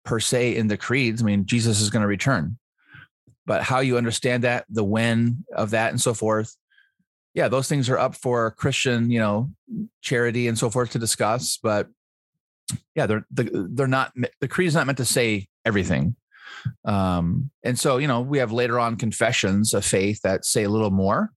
per 0.05 0.19
se 0.19 0.55
in 0.55 0.67
the 0.67 0.77
creeds. 0.77 1.21
I 1.21 1.25
mean 1.25 1.45
jesus 1.45 1.81
is 1.81 1.89
going 1.89 2.03
to 2.03 2.07
return. 2.07 2.57
But 3.45 3.63
how 3.63 3.79
you 3.79 3.97
understand 3.97 4.43
that 4.43 4.65
the 4.69 4.83
when 4.83 5.45
of 5.53 5.71
that 5.71 5.91
and 5.91 6.01
so 6.01 6.13
forth 6.13 6.55
yeah 7.33 7.49
those 7.49 7.67
things 7.67 7.89
are 7.89 7.97
up 7.97 8.15
for 8.15 8.51
christian 8.51 9.11
you 9.11 9.19
know 9.19 9.49
charity 10.01 10.47
and 10.47 10.57
so 10.57 10.69
forth 10.69 10.91
to 10.91 10.99
discuss. 10.99 11.59
But 11.61 11.89
yeah 12.95 13.05
they're 13.05 13.25
they're 13.31 13.87
not 13.87 14.11
the 14.41 14.47
creed 14.47 14.67
is 14.67 14.75
not 14.75 14.85
meant 14.85 14.97
to 14.97 15.05
say 15.05 15.47
everything 15.65 16.15
um, 16.85 17.51
and 17.63 17.77
so, 17.77 17.97
you 17.97 18.07
know, 18.07 18.21
we 18.21 18.37
have 18.39 18.51
later 18.51 18.79
on 18.79 18.95
confessions 18.95 19.73
of 19.73 19.85
faith 19.85 20.21
that 20.21 20.45
say 20.45 20.63
a 20.63 20.69
little 20.69 20.91
more. 20.91 21.31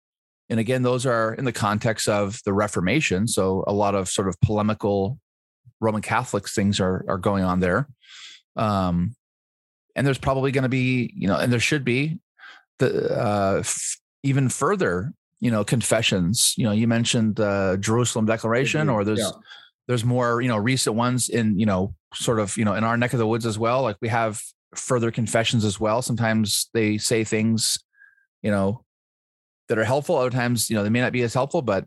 And 0.49 0.59
again, 0.59 0.83
those 0.83 1.07
are 1.07 1.35
in 1.35 1.45
the 1.45 1.53
context 1.53 2.09
of 2.09 2.41
the 2.45 2.53
Reformation. 2.53 3.29
So 3.29 3.65
a 3.67 3.73
lot 3.73 3.95
of 3.95 4.09
sort 4.09 4.29
of 4.29 4.41
polemical 4.41 5.19
Roman 5.81 6.03
Catholics 6.03 6.55
things 6.55 6.81
are 6.81 7.05
are 7.09 7.19
going 7.19 7.45
on 7.45 7.61
there. 7.61 7.89
Um, 8.57 9.15
and 9.95 10.07
there's 10.07 10.19
probably 10.19 10.51
going 10.51 10.65
to 10.65 10.69
be, 10.69 11.13
you 11.17 11.29
know, 11.29 11.37
and 11.37 11.53
there 11.53 11.61
should 11.61 11.85
be 11.85 12.19
the 12.79 13.17
uh, 13.17 13.59
f- 13.61 13.99
even 14.23 14.49
further, 14.49 15.13
you 15.41 15.51
know, 15.51 15.65
confessions. 15.65 16.55
You 16.57 16.65
know, 16.65 16.73
you 16.73 16.89
mentioned 16.89 17.37
the 17.37 17.79
Jerusalem 17.81 18.27
Declaration, 18.27 18.89
or 18.89 19.05
there's 19.05 19.21
yeah. 19.21 19.31
There's 19.91 20.05
more, 20.05 20.41
you 20.41 20.47
know, 20.47 20.57
recent 20.57 20.95
ones 20.95 21.29
in, 21.29 21.59
you 21.59 21.67
know, 21.67 21.93
sort 22.15 22.39
of, 22.39 22.57
you 22.57 22.65
know, 22.65 22.75
in 22.75 22.85
our 22.85 22.97
neck 22.97 23.13
of 23.13 23.19
the 23.19 23.27
woods 23.27 23.45
as 23.45 23.59
well. 23.59 23.83
Like 23.83 23.97
we 24.01 24.07
have 24.07 24.41
further 24.77 25.11
confessions 25.11 25.65
as 25.65 25.81
well. 25.81 26.01
Sometimes 26.01 26.71
they 26.73 26.97
say 26.97 27.25
things, 27.25 27.77
you 28.41 28.53
know, 28.53 28.85
that 29.67 29.79
are 29.79 29.85
helpful. 29.85 30.15
Other 30.15 30.31
times, 30.31 30.71
you 30.71 30.77
know, 30.77 30.85
they 30.85 30.91
may 30.91 31.01
not 31.01 31.11
be 31.11 31.23
as 31.23 31.35
helpful, 31.35 31.61
but 31.61 31.87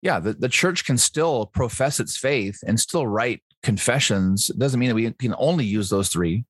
yeah, 0.00 0.18
the, 0.18 0.32
the 0.32 0.48
church 0.48 0.86
can 0.86 0.96
still 0.96 1.44
profess 1.44 2.00
its 2.00 2.16
faith 2.16 2.58
and 2.66 2.80
still 2.80 3.06
write 3.06 3.42
confessions. 3.62 4.48
It 4.48 4.58
doesn't 4.58 4.80
mean 4.80 4.88
that 4.88 4.94
we 4.94 5.12
can 5.12 5.34
only 5.36 5.66
use 5.66 5.90
those 5.90 6.08
three, 6.08 6.46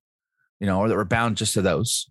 you 0.60 0.68
know, 0.68 0.78
or 0.78 0.88
that 0.88 0.94
we're 0.94 1.04
bound 1.04 1.36
just 1.36 1.54
to 1.54 1.62
those. 1.62 2.08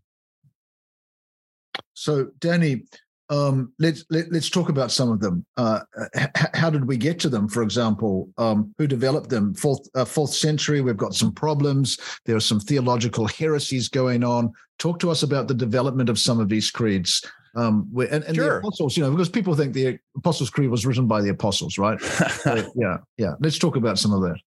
So, 1.93 2.31
Danny, 2.39 2.83
um, 3.29 3.73
let's 3.79 4.05
let, 4.09 4.25
us 4.25 4.31
let 4.31 4.37
us 4.39 4.49
talk 4.49 4.69
about 4.69 4.91
some 4.91 5.11
of 5.11 5.19
them. 5.19 5.45
Uh, 5.57 5.81
h- 6.15 6.29
how 6.53 6.69
did 6.69 6.85
we 6.85 6.97
get 6.97 7.19
to 7.21 7.29
them? 7.29 7.47
For 7.47 7.63
example, 7.63 8.29
um, 8.37 8.73
who 8.77 8.87
developed 8.87 9.29
them? 9.29 9.53
Fourth 9.55 9.87
uh, 9.95 10.05
fourth 10.05 10.33
century. 10.33 10.81
We've 10.81 10.97
got 10.97 11.15
some 11.15 11.33
problems. 11.33 11.99
There 12.25 12.35
are 12.35 12.41
some 12.41 12.59
theological 12.59 13.27
heresies 13.27 13.89
going 13.89 14.23
on. 14.23 14.53
Talk 14.77 14.99
to 14.99 15.09
us 15.09 15.23
about 15.23 15.47
the 15.47 15.53
development 15.53 16.09
of 16.09 16.19
some 16.19 16.39
of 16.39 16.49
these 16.49 16.69
creeds. 16.69 17.25
Um, 17.55 17.89
and, 18.11 18.23
and 18.25 18.35
sure. 18.35 18.45
the 18.45 18.57
apostles, 18.57 18.97
you 18.97 19.03
know, 19.03 19.11
because 19.11 19.29
people 19.29 19.55
think 19.55 19.73
the 19.73 19.97
Apostles' 20.17 20.49
Creed 20.49 20.69
was 20.69 20.85
written 20.85 21.07
by 21.07 21.21
the 21.21 21.29
apostles, 21.29 21.77
right? 21.77 21.99
so, 22.01 22.69
yeah, 22.75 22.97
yeah. 23.17 23.35
Let's 23.39 23.57
talk 23.57 23.77
about 23.77 23.97
some 23.97 24.11
of 24.11 24.21
that. 24.23 24.37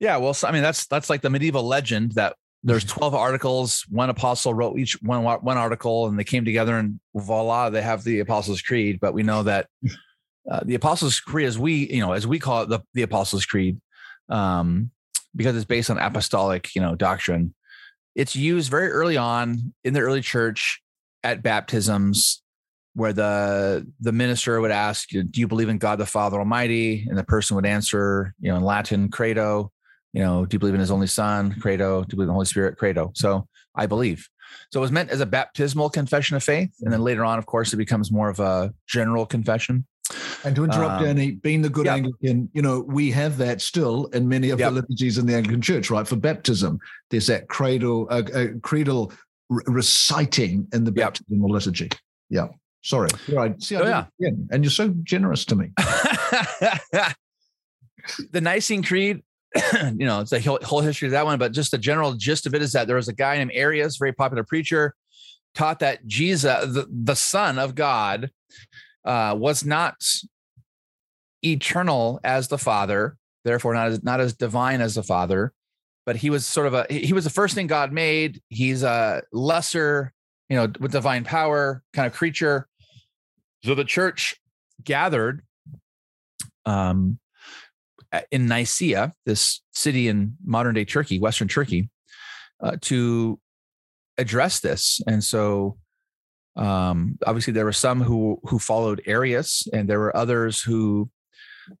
Yeah, 0.00 0.18
well, 0.18 0.34
so, 0.34 0.48
I 0.48 0.52
mean, 0.52 0.62
that's 0.62 0.86
that's 0.86 1.08
like 1.08 1.22
the 1.22 1.30
medieval 1.30 1.62
legend 1.62 2.12
that 2.12 2.36
there's 2.64 2.84
12 2.84 3.14
articles. 3.14 3.84
One 3.88 4.10
apostle 4.10 4.54
wrote 4.54 4.78
each 4.78 5.00
one 5.02 5.24
one 5.24 5.58
article, 5.58 6.06
and 6.06 6.18
they 6.18 6.24
came 6.24 6.44
together, 6.44 6.76
and 6.76 7.00
voila, 7.14 7.70
they 7.70 7.82
have 7.82 8.04
the 8.04 8.20
Apostles' 8.20 8.62
Creed. 8.62 9.00
But 9.00 9.14
we 9.14 9.22
know 9.22 9.42
that 9.42 9.68
uh, 10.50 10.60
the 10.64 10.76
Apostles' 10.76 11.20
Creed, 11.20 11.46
as 11.46 11.58
we 11.58 11.92
you 11.92 12.00
know, 12.00 12.12
as 12.12 12.26
we 12.26 12.38
call 12.38 12.62
it, 12.62 12.68
the, 12.68 12.80
the 12.94 13.02
Apostles' 13.02 13.46
Creed, 13.46 13.80
um, 14.28 14.90
because 15.34 15.56
it's 15.56 15.64
based 15.64 15.90
on 15.90 15.98
apostolic 15.98 16.74
you 16.74 16.80
know 16.80 16.94
doctrine. 16.94 17.54
It's 18.14 18.36
used 18.36 18.70
very 18.70 18.90
early 18.90 19.16
on 19.16 19.74
in 19.82 19.94
the 19.94 20.00
early 20.00 20.20
church 20.20 20.80
at 21.24 21.42
baptisms, 21.42 22.42
where 22.94 23.12
the 23.12 23.90
the 23.98 24.12
minister 24.12 24.60
would 24.60 24.70
ask, 24.70 25.08
"Do 25.08 25.26
you 25.34 25.48
believe 25.48 25.68
in 25.68 25.78
God 25.78 25.98
the 25.98 26.06
Father 26.06 26.38
Almighty?" 26.38 27.06
and 27.08 27.18
the 27.18 27.24
person 27.24 27.56
would 27.56 27.66
answer, 27.66 28.34
you 28.38 28.52
know, 28.52 28.56
in 28.56 28.62
Latin, 28.62 29.08
"Credo." 29.08 29.72
You 30.12 30.22
know, 30.22 30.44
do 30.44 30.54
you 30.54 30.58
believe 30.58 30.74
in 30.74 30.80
his 30.80 30.90
only 30.90 31.06
son, 31.06 31.56
credo? 31.60 32.02
Do 32.02 32.08
you 32.10 32.16
believe 32.16 32.24
in 32.24 32.28
the 32.28 32.34
Holy 32.34 32.46
Spirit, 32.46 32.76
credo? 32.76 33.12
So 33.14 33.48
I 33.74 33.86
believe. 33.86 34.28
So 34.70 34.80
it 34.80 34.82
was 34.82 34.92
meant 34.92 35.10
as 35.10 35.20
a 35.20 35.26
baptismal 35.26 35.90
confession 35.90 36.36
of 36.36 36.44
faith. 36.44 36.70
And 36.82 36.92
then 36.92 37.02
later 37.02 37.24
on, 37.24 37.38
of 37.38 37.46
course, 37.46 37.72
it 37.72 37.76
becomes 37.76 38.12
more 38.12 38.28
of 38.28 38.38
a 38.40 38.74
general 38.86 39.24
confession. 39.24 39.86
And 40.44 40.54
to 40.56 40.64
interrupt, 40.64 41.00
um, 41.00 41.04
Danny, 41.04 41.30
being 41.32 41.62
the 41.62 41.70
good 41.70 41.86
yep. 41.86 41.96
Anglican, 41.96 42.50
you 42.52 42.60
know, 42.60 42.80
we 42.80 43.10
have 43.12 43.38
that 43.38 43.62
still 43.62 44.06
in 44.06 44.28
many 44.28 44.50
of 44.50 44.58
yep. 44.60 44.70
the 44.70 44.82
liturgies 44.82 45.16
in 45.16 45.26
the 45.26 45.34
Anglican 45.34 45.62
Church, 45.62 45.90
right? 45.90 46.06
For 46.06 46.16
baptism, 46.16 46.78
there's 47.10 47.28
that 47.28 47.48
creedal, 47.48 48.08
uh, 48.10 48.22
uh, 48.34 48.46
creedal 48.62 49.12
re- 49.48 49.62
reciting 49.66 50.66
in 50.72 50.84
the 50.84 50.92
baptismal 50.92 51.48
yep. 51.48 51.54
liturgy. 51.54 51.88
Yeah. 52.28 52.48
Sorry. 52.82 53.08
Right. 53.28 53.62
See, 53.62 53.76
oh, 53.76 53.86
yeah. 53.86 54.06
And 54.50 54.64
you're 54.64 54.70
so 54.70 54.88
generous 55.02 55.44
to 55.46 55.56
me. 55.56 55.70
the 58.30 58.40
Nicene 58.40 58.82
Creed 58.82 59.22
you 59.96 60.06
know, 60.06 60.20
it's 60.20 60.32
a 60.32 60.40
whole 60.40 60.80
history 60.80 61.08
of 61.08 61.12
that 61.12 61.24
one, 61.24 61.38
but 61.38 61.52
just 61.52 61.70
the 61.70 61.78
general 61.78 62.14
gist 62.14 62.46
of 62.46 62.54
it 62.54 62.62
is 62.62 62.72
that 62.72 62.86
there 62.86 62.96
was 62.96 63.08
a 63.08 63.12
guy 63.12 63.36
named 63.36 63.52
Arius, 63.54 63.96
very 63.96 64.12
popular 64.12 64.44
preacher, 64.44 64.94
taught 65.54 65.80
that 65.80 66.06
Jesus, 66.06 66.72
the, 66.72 66.86
the 66.90 67.14
Son 67.14 67.58
of 67.58 67.74
God, 67.74 68.30
uh, 69.04 69.34
was 69.38 69.64
not 69.64 69.96
eternal 71.44 72.20
as 72.24 72.48
the 72.48 72.58
Father, 72.58 73.16
therefore 73.44 73.74
not 73.74 73.88
as 73.88 74.02
not 74.02 74.20
as 74.20 74.34
divine 74.34 74.80
as 74.80 74.94
the 74.94 75.02
Father, 75.02 75.52
but 76.06 76.16
he 76.16 76.30
was 76.30 76.46
sort 76.46 76.66
of 76.66 76.74
a 76.74 76.86
he 76.88 77.12
was 77.12 77.24
the 77.24 77.30
first 77.30 77.54
thing 77.54 77.66
God 77.66 77.92
made. 77.92 78.40
He's 78.48 78.82
a 78.82 79.22
lesser, 79.32 80.12
you 80.48 80.56
know, 80.56 80.72
with 80.80 80.92
divine 80.92 81.24
power 81.24 81.82
kind 81.92 82.06
of 82.06 82.12
creature. 82.12 82.68
So 83.64 83.74
the 83.74 83.84
church 83.84 84.36
gathered 84.84 85.42
um 86.64 87.18
in 88.30 88.46
Nicaea, 88.46 89.12
this 89.26 89.62
city 89.72 90.08
in 90.08 90.36
modern 90.44 90.74
day 90.74 90.84
Turkey, 90.84 91.18
Western 91.18 91.48
Turkey, 91.48 91.90
uh, 92.62 92.76
to 92.82 93.38
address 94.18 94.60
this. 94.60 95.00
And 95.06 95.22
so, 95.22 95.78
um, 96.56 97.18
obviously, 97.26 97.52
there 97.52 97.64
were 97.64 97.72
some 97.72 98.00
who 98.00 98.38
who 98.44 98.58
followed 98.58 99.02
Arius, 99.06 99.66
and 99.72 99.88
there 99.88 100.00
were 100.00 100.14
others 100.16 100.60
who 100.60 101.10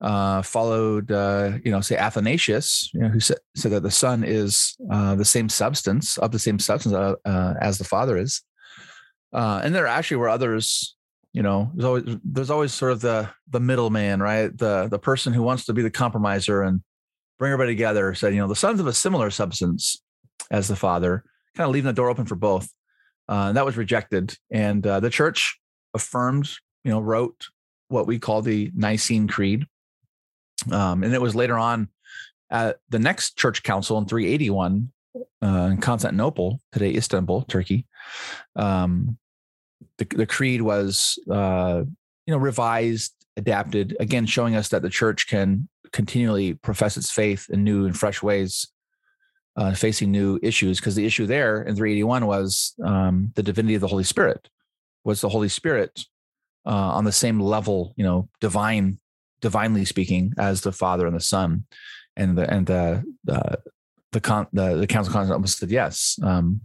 uh, 0.00 0.42
followed, 0.42 1.10
uh, 1.12 1.58
you 1.64 1.70
know, 1.70 1.80
say 1.80 1.96
Athanasius, 1.96 2.90
you 2.94 3.00
know, 3.00 3.08
who 3.08 3.20
said, 3.20 3.38
said 3.54 3.72
that 3.72 3.82
the 3.82 3.90
Son 3.90 4.24
is 4.24 4.76
uh, 4.90 5.14
the 5.14 5.24
same 5.24 5.48
substance 5.48 6.16
of 6.18 6.30
the 6.30 6.38
same 6.38 6.58
substance 6.58 6.94
uh, 6.94 7.14
uh, 7.24 7.54
as 7.60 7.78
the 7.78 7.84
Father 7.84 8.16
is. 8.16 8.42
and 9.32 9.74
there 9.74 9.86
actually 9.86 10.16
were 10.16 10.28
others 10.28 10.96
you 11.32 11.42
know 11.42 11.70
there's 11.74 11.84
always 11.84 12.16
there's 12.24 12.50
always 12.50 12.72
sort 12.72 12.92
of 12.92 13.00
the 13.00 13.28
the 13.48 13.60
middleman 13.60 14.20
right? 14.20 14.56
The 14.56 14.88
the 14.88 14.98
person 14.98 15.32
who 15.32 15.42
wants 15.42 15.64
to 15.66 15.72
be 15.72 15.82
the 15.82 15.90
compromiser 15.90 16.62
and 16.62 16.82
bring 17.38 17.52
everybody 17.52 17.74
together 17.74 18.14
said 18.14 18.34
you 18.34 18.40
know 18.40 18.48
the 18.48 18.56
sons 18.56 18.80
of 18.80 18.86
a 18.86 18.92
similar 18.92 19.30
substance 19.30 20.02
as 20.50 20.68
the 20.68 20.76
father 20.76 21.24
kind 21.56 21.66
of 21.66 21.72
leaving 21.72 21.88
the 21.88 21.92
door 21.92 22.08
open 22.08 22.26
for 22.26 22.36
both. 22.36 22.68
Uh, 23.28 23.46
and 23.48 23.56
that 23.56 23.64
was 23.64 23.76
rejected. 23.76 24.36
And 24.50 24.86
uh, 24.86 25.00
the 25.00 25.10
church 25.10 25.58
affirmed 25.94 26.48
you 26.84 26.90
know 26.90 27.00
wrote 27.00 27.46
what 27.88 28.06
we 28.06 28.18
call 28.18 28.42
the 28.42 28.70
nicene 28.74 29.28
creed. 29.28 29.66
Um, 30.70 31.02
and 31.02 31.14
it 31.14 31.20
was 31.20 31.34
later 31.34 31.58
on 31.58 31.88
at 32.50 32.76
the 32.88 32.98
next 32.98 33.36
church 33.36 33.62
council 33.62 33.98
in 33.98 34.06
381 34.06 34.92
uh, 35.42 35.68
in 35.72 35.78
constantinople 35.78 36.60
today 36.72 36.94
istanbul 36.94 37.42
turkey. 37.42 37.86
Um, 38.56 39.18
the, 40.02 40.16
the 40.16 40.26
creed 40.26 40.62
was 40.62 41.18
uh, 41.30 41.82
you 42.26 42.34
know 42.34 42.38
revised 42.38 43.14
adapted 43.36 43.96
again 44.00 44.26
showing 44.26 44.54
us 44.54 44.68
that 44.68 44.82
the 44.82 44.90
church 44.90 45.26
can 45.26 45.68
continually 45.92 46.54
profess 46.54 46.96
its 46.96 47.10
faith 47.10 47.48
in 47.50 47.64
new 47.64 47.86
and 47.86 47.98
fresh 47.98 48.22
ways 48.22 48.68
uh, 49.56 49.74
facing 49.74 50.10
new 50.10 50.38
issues 50.42 50.80
because 50.80 50.94
the 50.94 51.04
issue 51.04 51.26
there 51.26 51.62
in 51.62 51.76
381 51.76 52.26
was 52.26 52.74
um, 52.84 53.32
the 53.34 53.42
divinity 53.42 53.74
of 53.74 53.82
the 53.82 53.88
holy 53.88 54.04
spirit. 54.04 54.48
Was 55.04 55.20
the 55.20 55.28
holy 55.28 55.48
spirit 55.48 56.04
uh, 56.64 56.70
on 56.70 57.04
the 57.04 57.12
same 57.12 57.40
level 57.40 57.92
you 57.96 58.04
know 58.04 58.28
divine 58.40 58.98
divinely 59.40 59.84
speaking 59.84 60.32
as 60.38 60.60
the 60.60 60.72
father 60.72 61.06
and 61.06 61.16
the 61.16 61.20
son? 61.20 61.64
And 62.16 62.36
the 62.36 62.52
and 62.52 62.66
the 62.66 63.04
the 63.24 63.58
the, 64.12 64.20
con, 64.20 64.46
the, 64.52 64.76
the 64.76 64.86
council 64.86 65.16
almost 65.32 65.58
said 65.58 65.70
yes. 65.70 66.18
Um, 66.22 66.60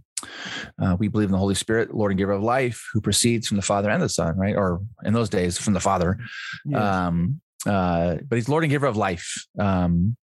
uh, 0.80 0.96
we 0.98 1.08
believe 1.08 1.28
in 1.28 1.32
the 1.32 1.38
Holy 1.38 1.54
Spirit, 1.54 1.94
Lord 1.94 2.12
and 2.12 2.18
giver 2.18 2.32
of 2.32 2.42
life, 2.42 2.86
who 2.92 3.00
proceeds 3.00 3.46
from 3.46 3.56
the 3.56 3.62
Father 3.62 3.90
and 3.90 4.02
the 4.02 4.08
Son, 4.08 4.36
right? 4.36 4.56
Or 4.56 4.80
in 5.04 5.12
those 5.12 5.28
days, 5.28 5.58
from 5.58 5.74
the 5.74 5.80
Father. 5.80 6.18
Yes. 6.64 6.82
Um, 6.82 7.40
uh, 7.66 8.16
but 8.26 8.36
he's 8.36 8.48
Lord 8.48 8.64
and 8.64 8.70
giver 8.70 8.86
of 8.86 8.96
life, 8.96 9.46
um, 9.58 10.16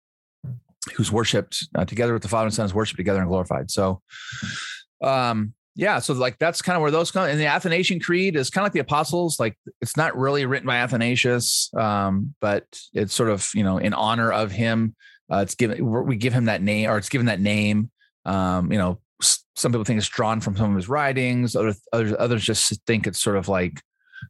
who's 0.94 1.10
worshipped 1.10 1.66
uh, 1.74 1.84
together 1.84 2.12
with 2.12 2.22
the 2.22 2.28
Father 2.28 2.46
and 2.46 2.54
Son, 2.54 2.66
is 2.66 2.74
worshipped 2.74 2.98
together 2.98 3.20
and 3.20 3.28
glorified. 3.28 3.70
So, 3.70 4.00
um, 5.02 5.54
yeah, 5.76 5.98
so 5.98 6.14
like 6.14 6.38
that's 6.38 6.62
kind 6.62 6.76
of 6.76 6.82
where 6.82 6.92
those 6.92 7.10
come. 7.10 7.28
And 7.28 7.40
the 7.40 7.46
Athanasian 7.46 7.98
Creed 7.98 8.36
is 8.36 8.48
kind 8.48 8.62
of 8.62 8.66
like 8.66 8.74
the 8.74 8.80
Apostles. 8.80 9.40
Like 9.40 9.58
it's 9.80 9.96
not 9.96 10.16
really 10.16 10.46
written 10.46 10.66
by 10.66 10.76
Athanasius, 10.76 11.70
um, 11.76 12.34
but 12.40 12.64
it's 12.92 13.12
sort 13.12 13.30
of 13.30 13.50
you 13.54 13.64
know 13.64 13.78
in 13.78 13.92
honor 13.92 14.32
of 14.32 14.52
him. 14.52 14.94
Uh, 15.32 15.38
it's 15.38 15.56
given 15.56 15.84
we 16.06 16.16
give 16.16 16.32
him 16.32 16.44
that 16.44 16.62
name, 16.62 16.88
or 16.88 16.96
it's 16.96 17.08
given 17.08 17.26
that 17.26 17.40
name. 17.40 17.90
Um, 18.24 18.70
you 18.70 18.78
know, 18.78 19.00
some 19.20 19.72
people 19.72 19.84
think 19.84 19.98
it's 19.98 20.08
drawn 20.08 20.40
from 20.40 20.56
some 20.56 20.70
of 20.70 20.76
his 20.76 20.88
writings. 20.88 21.54
Other, 21.56 21.74
others, 21.92 22.14
others 22.18 22.44
just 22.44 22.80
think 22.86 23.06
it's 23.06 23.22
sort 23.22 23.36
of 23.36 23.48
like 23.48 23.80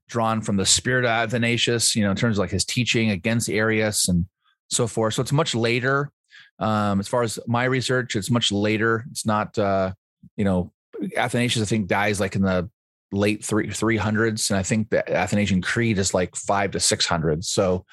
drawn 0.08 0.40
from 0.40 0.56
the 0.56 0.66
spirit 0.66 1.04
of 1.04 1.10
Athanasius, 1.10 1.96
you 1.96 2.04
know, 2.04 2.10
in 2.10 2.16
terms 2.16 2.36
of 2.36 2.40
like 2.40 2.50
his 2.50 2.64
teaching 2.64 3.10
against 3.10 3.48
Arius 3.48 4.08
and 4.08 4.26
so 4.70 4.86
forth. 4.86 5.14
So 5.14 5.22
it's 5.22 5.32
much 5.32 5.54
later. 5.54 6.10
Um, 6.58 7.00
as 7.00 7.08
far 7.08 7.22
as 7.22 7.38
my 7.46 7.64
research, 7.64 8.16
it's 8.16 8.30
much 8.30 8.52
later. 8.52 9.04
It's 9.10 9.26
not, 9.26 9.58
uh, 9.58 9.92
you 10.36 10.44
know, 10.44 10.72
Athanasius, 11.16 11.66
I 11.66 11.68
think, 11.68 11.88
dies 11.88 12.20
like 12.20 12.36
in 12.36 12.42
the 12.42 12.70
late 13.12 13.44
three 13.44 13.70
three 13.70 13.96
hundreds, 13.96 14.50
and 14.50 14.58
I 14.58 14.62
think 14.62 14.90
the 14.90 15.08
Athanasian 15.10 15.62
Creed 15.62 15.98
is 15.98 16.14
like 16.14 16.34
five 16.36 16.72
to 16.72 16.80
six 16.80 17.06
hundred. 17.06 17.44
So, 17.44 17.84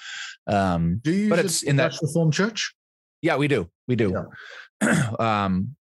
um, 0.48 1.00
do 1.04 1.12
you 1.12 1.30
but 1.30 1.40
it's 1.40 1.64
in 1.64 1.78
that 1.78 1.94
Reformed 2.02 2.34
Church? 2.34 2.74
Yeah, 3.22 3.38
we 3.38 3.48
do. 3.48 3.70
We 3.88 3.96
do. 3.96 4.26
Yeah. 4.82 5.12
um, 5.20 5.76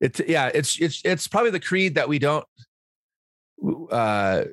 it's 0.00 0.20
yeah 0.26 0.50
it's 0.52 0.80
it's 0.80 1.02
it's 1.04 1.28
probably 1.28 1.50
the 1.50 1.60
creed 1.60 1.94
that 1.94 2.08
we 2.08 2.18
don't 2.18 2.44
uh 3.90 4.44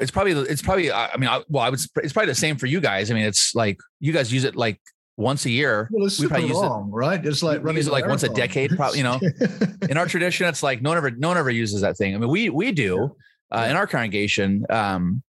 it's 0.00 0.10
probably 0.10 0.32
it's 0.32 0.62
probably 0.62 0.90
i 0.90 1.16
mean 1.16 1.28
well 1.48 1.62
i 1.62 1.70
would 1.70 1.80
it's 1.96 2.12
probably 2.12 2.26
the 2.26 2.34
same 2.34 2.56
for 2.56 2.66
you 2.66 2.80
guys. 2.80 3.10
I 3.10 3.14
mean 3.14 3.24
it's 3.24 3.54
like 3.54 3.78
you 4.00 4.12
guys 4.12 4.32
use 4.32 4.44
it 4.44 4.56
like 4.56 4.80
once 5.16 5.44
a 5.44 5.50
year. 5.50 5.88
Well, 5.92 6.06
it's 6.06 6.18
we 6.18 6.26
probably 6.26 6.48
long, 6.48 6.86
use 6.86 6.92
it 6.92 6.96
right? 6.96 7.26
It's 7.26 7.42
like 7.42 7.62
running 7.62 7.76
use 7.76 7.86
it 7.86 7.92
like 7.92 8.06
once 8.06 8.22
a 8.22 8.28
decade 8.28 8.70
probably 8.76 8.98
you 8.98 9.04
know? 9.04 9.20
In 9.88 9.96
our 9.96 10.06
tradition 10.06 10.48
it's 10.48 10.62
like 10.62 10.82
no 10.82 10.90
one 10.90 10.96
ever 10.96 11.10
no 11.10 11.28
one 11.28 11.36
ever 11.36 11.50
uses 11.50 11.82
that 11.82 11.96
thing. 11.96 12.14
I 12.14 12.18
mean 12.18 12.30
we 12.30 12.50
we 12.50 12.72
do 12.72 13.14
uh, 13.52 13.66
in 13.68 13.76
our 13.76 13.86
congregation. 13.86 14.64
Um 14.70 15.22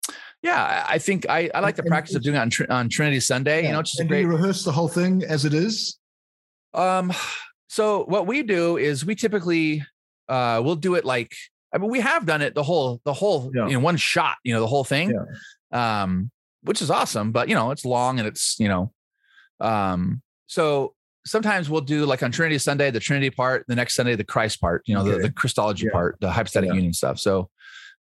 yeah 0.43 0.83
i 0.87 0.97
think 0.97 1.25
i 1.29 1.49
i 1.55 1.61
like 1.61 1.77
the 1.77 1.83
practice 1.83 2.15
of 2.15 2.21
doing 2.21 2.35
it 2.35 2.39
on, 2.39 2.51
on 2.69 2.89
trinity 2.89 3.21
sunday 3.21 3.61
yeah. 3.61 3.67
you 3.69 3.73
know 3.73 3.81
just 3.81 3.97
and 3.97 4.09
great, 4.09 4.23
do 4.23 4.27
you 4.27 4.29
rehearse 4.29 4.65
the 4.65 4.71
whole 4.73 4.89
thing 4.89 5.23
as 5.23 5.45
it 5.45 5.53
is? 5.53 5.97
Um 6.73 7.13
so 7.67 8.03
what 8.05 8.27
we 8.27 8.43
do 8.43 8.77
is 8.77 9.05
we 9.05 9.15
typically 9.15 9.83
uh 10.29 10.61
we'll 10.63 10.75
do 10.75 10.95
it 10.95 11.05
like 11.05 11.35
I 11.73 11.77
mean 11.77 11.89
we 11.89 11.99
have 11.99 12.25
done 12.25 12.41
it 12.41 12.55
the 12.55 12.63
whole 12.63 13.01
the 13.03 13.13
whole 13.13 13.51
yeah. 13.53 13.67
in 13.67 13.81
one 13.81 13.97
shot, 13.97 14.37
you 14.43 14.53
know, 14.53 14.59
the 14.59 14.67
whole 14.67 14.83
thing. 14.83 15.13
Yeah. 15.71 16.03
Um 16.03 16.31
which 16.61 16.81
is 16.81 16.89
awesome, 16.89 17.31
but 17.31 17.49
you 17.49 17.55
know, 17.55 17.71
it's 17.71 17.83
long 17.83 18.19
and 18.19 18.27
it's, 18.27 18.59
you 18.59 18.67
know, 18.67 18.93
um 19.59 20.21
so 20.47 20.93
sometimes 21.25 21.69
we'll 21.69 21.81
do 21.81 22.05
like 22.05 22.21
on 22.21 22.31
Trinity 22.31 22.57
Sunday, 22.57 22.91
the 22.91 22.99
Trinity 22.99 23.29
part, 23.29 23.65
the 23.67 23.75
next 23.75 23.95
Sunday, 23.95 24.15
the 24.15 24.23
Christ 24.23 24.59
part, 24.61 24.83
you 24.85 24.93
know, 24.95 25.03
the, 25.03 25.17
the 25.17 25.31
Christology 25.31 25.85
yeah. 25.85 25.91
part, 25.91 26.17
the 26.19 26.31
hypostatic 26.31 26.73
union 26.73 26.93
stuff. 26.93 27.19
So 27.19 27.49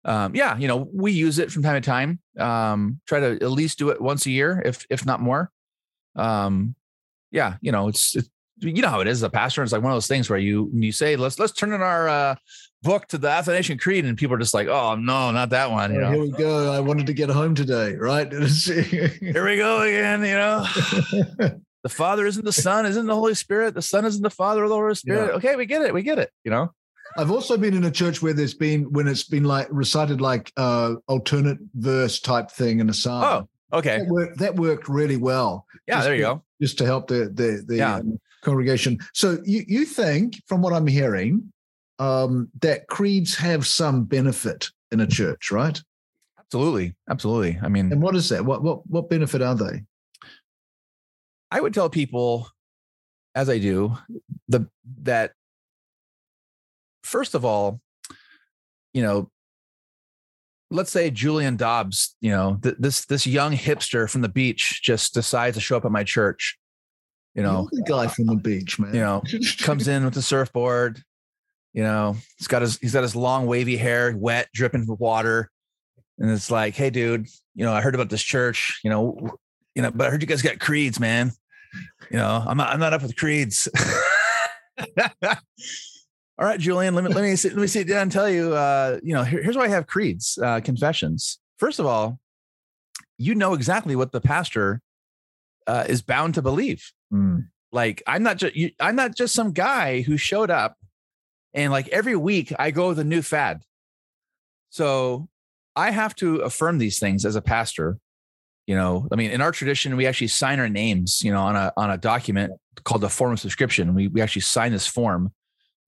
um, 0.03 0.35
yeah, 0.35 0.57
you 0.57 0.67
know, 0.67 0.89
we 0.93 1.11
use 1.11 1.37
it 1.39 1.51
from 1.51 1.63
time 1.63 1.81
to 1.81 1.85
time. 1.85 2.19
Um, 2.37 2.99
try 3.07 3.19
to 3.19 3.33
at 3.33 3.51
least 3.51 3.77
do 3.77 3.89
it 3.89 4.01
once 4.01 4.25
a 4.25 4.31
year, 4.31 4.61
if 4.65 4.85
if 4.89 5.05
not 5.05 5.19
more. 5.19 5.51
Um, 6.15 6.75
yeah, 7.31 7.57
you 7.61 7.71
know, 7.71 7.87
it's, 7.87 8.15
it's 8.15 8.29
you 8.61 8.81
know 8.81 8.89
how 8.89 8.99
it 9.01 9.07
is 9.07 9.19
as 9.19 9.23
a 9.23 9.29
pastor. 9.29 9.63
It's 9.63 9.71
like 9.71 9.81
one 9.81 9.91
of 9.91 9.95
those 9.95 10.07
things 10.07 10.29
where 10.29 10.39
you 10.39 10.69
you 10.73 10.91
say 10.91 11.15
let's 11.15 11.39
let's 11.39 11.51
turn 11.53 11.73
in 11.73 11.81
our 11.81 12.07
uh, 12.07 12.35
book 12.83 13.07
to 13.07 13.17
the 13.17 13.29
Athanasian 13.29 13.77
Creed, 13.77 14.05
and 14.05 14.17
people 14.17 14.35
are 14.35 14.39
just 14.39 14.53
like, 14.53 14.67
oh 14.67 14.95
no, 14.95 15.31
not 15.31 15.49
that 15.49 15.71
one. 15.71 15.93
You 15.93 16.01
know? 16.01 16.11
Here 16.11 16.21
we 16.21 16.31
go. 16.31 16.71
I 16.71 16.79
wanted 16.79 17.07
to 17.07 17.13
get 17.13 17.29
home 17.29 17.55
today, 17.55 17.95
right? 17.95 18.31
here 18.31 19.45
we 19.45 19.57
go 19.57 19.81
again. 19.81 20.21
You 20.21 20.33
know. 20.33 20.65
the 21.83 21.89
Father 21.89 22.25
isn't 22.25 22.45
the 22.45 22.53
Son, 22.53 22.85
isn't 22.85 23.05
the 23.05 23.15
Holy 23.15 23.33
Spirit. 23.33 23.73
The 23.73 23.81
Son 23.81 24.05
isn't 24.05 24.21
the 24.21 24.29
Father 24.29 24.63
or 24.63 24.69
the 24.69 24.75
Holy 24.75 24.95
Spirit. 24.95 25.27
Yeah. 25.29 25.35
Okay, 25.37 25.55
we 25.55 25.65
get 25.65 25.81
it. 25.81 25.93
We 25.93 26.03
get 26.03 26.19
it. 26.19 26.31
You 26.43 26.51
know. 26.51 26.71
I've 27.17 27.31
also 27.31 27.57
been 27.57 27.73
in 27.73 27.83
a 27.83 27.91
church 27.91 28.21
where 28.21 28.33
there's 28.33 28.53
been 28.53 28.91
when 28.93 29.07
it's 29.07 29.23
been 29.23 29.43
like 29.43 29.67
recited 29.69 30.21
like 30.21 30.51
uh 30.55 30.95
alternate 31.07 31.57
verse 31.75 32.19
type 32.19 32.49
thing 32.51 32.79
in 32.79 32.89
a 32.89 32.93
psalm. 32.93 33.47
Oh, 33.73 33.77
okay. 33.79 33.97
that 33.99 34.07
worked, 34.07 34.37
that 34.39 34.55
worked 34.55 34.87
really 34.87 35.17
well. 35.17 35.65
Yeah, 35.87 35.95
Just 35.95 36.05
there 36.05 36.15
you 36.15 36.21
to- 36.21 36.27
go. 36.35 36.43
Just 36.61 36.77
to 36.77 36.85
help 36.85 37.07
the 37.07 37.29
the 37.33 37.63
the 37.67 37.77
Yeah. 37.77 37.95
um, 37.95 38.19
congregation. 38.41 38.99
So 39.13 39.39
you 39.45 39.63
you 39.67 39.85
think, 39.85 40.41
from 40.47 40.61
what 40.61 40.73
I'm 40.73 40.87
hearing, 40.87 41.51
um, 41.99 42.49
that 42.61 42.87
creeds 42.87 43.35
have 43.35 43.65
some 43.67 44.05
benefit 44.05 44.69
in 44.91 44.99
a 44.99 45.07
church, 45.07 45.51
right? 45.51 45.81
Absolutely, 46.39 46.95
absolutely. 47.09 47.59
I 47.61 47.69
mean, 47.69 47.91
And 47.91 48.01
what 48.01 48.15
is 48.15 48.29
that? 48.29 48.43
What 48.45 48.63
what 48.63 48.85
what 48.87 49.09
benefit 49.09 49.41
are 49.41 49.55
they? 49.55 49.83
I 51.49 51.61
would 51.61 51.73
tell 51.73 51.89
people, 51.89 52.47
as 53.35 53.49
I 53.49 53.57
do, 53.57 53.97
the 54.47 54.67
that 55.03 55.33
first 57.03 57.35
of 57.35 57.45
all, 57.45 57.81
you 58.93 59.01
know, 59.01 59.29
let's 60.69 60.91
say 60.91 61.11
Julian 61.11 61.57
Dobbs, 61.57 62.15
you 62.21 62.31
know, 62.31 62.57
th- 62.61 62.75
this 62.79 63.05
this 63.05 63.27
young 63.27 63.53
hipster 63.53 64.09
from 64.09 64.21
the 64.21 64.29
beach 64.29 64.81
just 64.81 65.13
decides 65.13 65.55
to 65.57 65.61
show 65.61 65.77
up 65.77 65.85
at 65.85 65.91
my 65.91 66.03
church. 66.03 66.57
You 67.35 67.43
know, 67.43 67.69
the 67.71 67.83
guy 67.83 68.07
from 68.07 68.25
the 68.25 68.35
beach, 68.35 68.77
man. 68.77 68.93
you 68.93 68.99
know, 68.99 69.23
comes 69.59 69.87
in 69.87 70.03
with 70.03 70.13
the 70.13 70.21
surfboard. 70.21 71.01
You 71.73 71.83
know, 71.83 72.17
he's 72.37 72.47
got 72.47 72.61
his 72.61 72.77
he's 72.79 72.93
got 72.93 73.03
his 73.03 73.15
long 73.15 73.45
wavy 73.45 73.77
hair, 73.77 74.13
wet, 74.17 74.49
dripping 74.53 74.85
with 74.87 74.99
water, 74.99 75.49
and 76.19 76.29
it's 76.29 76.51
like, 76.51 76.75
hey, 76.75 76.89
dude, 76.89 77.27
you 77.55 77.63
know, 77.63 77.71
I 77.73 77.79
heard 77.79 77.95
about 77.95 78.09
this 78.09 78.21
church. 78.21 78.81
You 78.83 78.89
know, 78.89 79.37
you 79.75 79.81
know, 79.81 79.91
but 79.91 80.07
I 80.07 80.09
heard 80.09 80.21
you 80.21 80.27
guys 80.27 80.41
got 80.41 80.59
creeds, 80.59 80.99
man. 80.99 81.31
You 82.09 82.17
know, 82.17 82.43
I'm 82.45 82.57
not 82.57 82.73
I'm 82.73 82.79
not 82.81 82.91
up 82.93 83.01
with 83.01 83.15
creeds. 83.15 83.69
All 85.23 86.47
right, 86.47 86.59
Julian, 86.59 86.95
let 86.95 87.03
me 87.03 87.13
let 87.13 87.23
me 87.23 87.35
sit, 87.35 87.53
let 87.53 87.61
me 87.61 87.67
sit 87.67 87.87
down 87.87 88.03
and 88.03 88.11
tell 88.11 88.29
you. 88.29 88.53
Uh, 88.53 88.99
you 89.03 89.13
know, 89.13 89.23
here- 89.23 89.41
here's 89.43 89.55
why 89.55 89.65
I 89.65 89.69
have 89.69 89.87
creeds, 89.87 90.37
uh, 90.41 90.59
confessions. 90.59 91.39
First 91.57 91.79
of 91.79 91.85
all, 91.85 92.19
you 93.17 93.35
know 93.35 93.53
exactly 93.53 93.95
what 93.95 94.11
the 94.11 94.19
pastor 94.21 94.81
uh, 95.67 95.85
is 95.87 96.01
bound 96.01 96.33
to 96.33 96.41
believe 96.41 96.91
Mm. 97.11 97.47
like 97.71 98.01
i'm 98.07 98.23
not 98.23 98.37
just 98.37 98.55
i'm 98.79 98.95
not 98.95 99.15
just 99.15 99.33
some 99.33 99.51
guy 99.51 100.01
who 100.01 100.15
showed 100.15 100.49
up 100.49 100.77
and 101.53 101.71
like 101.71 101.89
every 101.89 102.15
week 102.15 102.53
i 102.57 102.71
go 102.71 102.87
with 102.87 102.99
a 102.99 103.03
new 103.03 103.21
fad. 103.21 103.61
So 104.69 105.27
i 105.75 105.91
have 105.91 106.15
to 106.15 106.37
affirm 106.37 106.77
these 106.77 106.99
things 106.99 107.25
as 107.25 107.35
a 107.35 107.41
pastor 107.41 107.97
you 108.67 108.75
know? 108.75 109.07
I 109.11 109.15
mean 109.15 109.31
in 109.31 109.41
our 109.41 109.51
tradition 109.51 109.97
we 109.97 110.07
actually 110.07 110.27
sign 110.27 110.59
our 110.59 110.69
names 110.69 111.21
you 111.23 111.31
know 111.31 111.41
on 111.41 111.55
a 111.55 111.73
on 111.75 111.89
a 111.91 111.97
document 111.97 112.53
called 112.83 113.01
the 113.01 113.09
form 113.09 113.33
of 113.33 113.39
subscription. 113.39 113.93
We, 113.93 114.07
we 114.07 114.21
actually 114.21 114.43
sign 114.43 114.71
this 114.71 114.87
form 114.87 115.33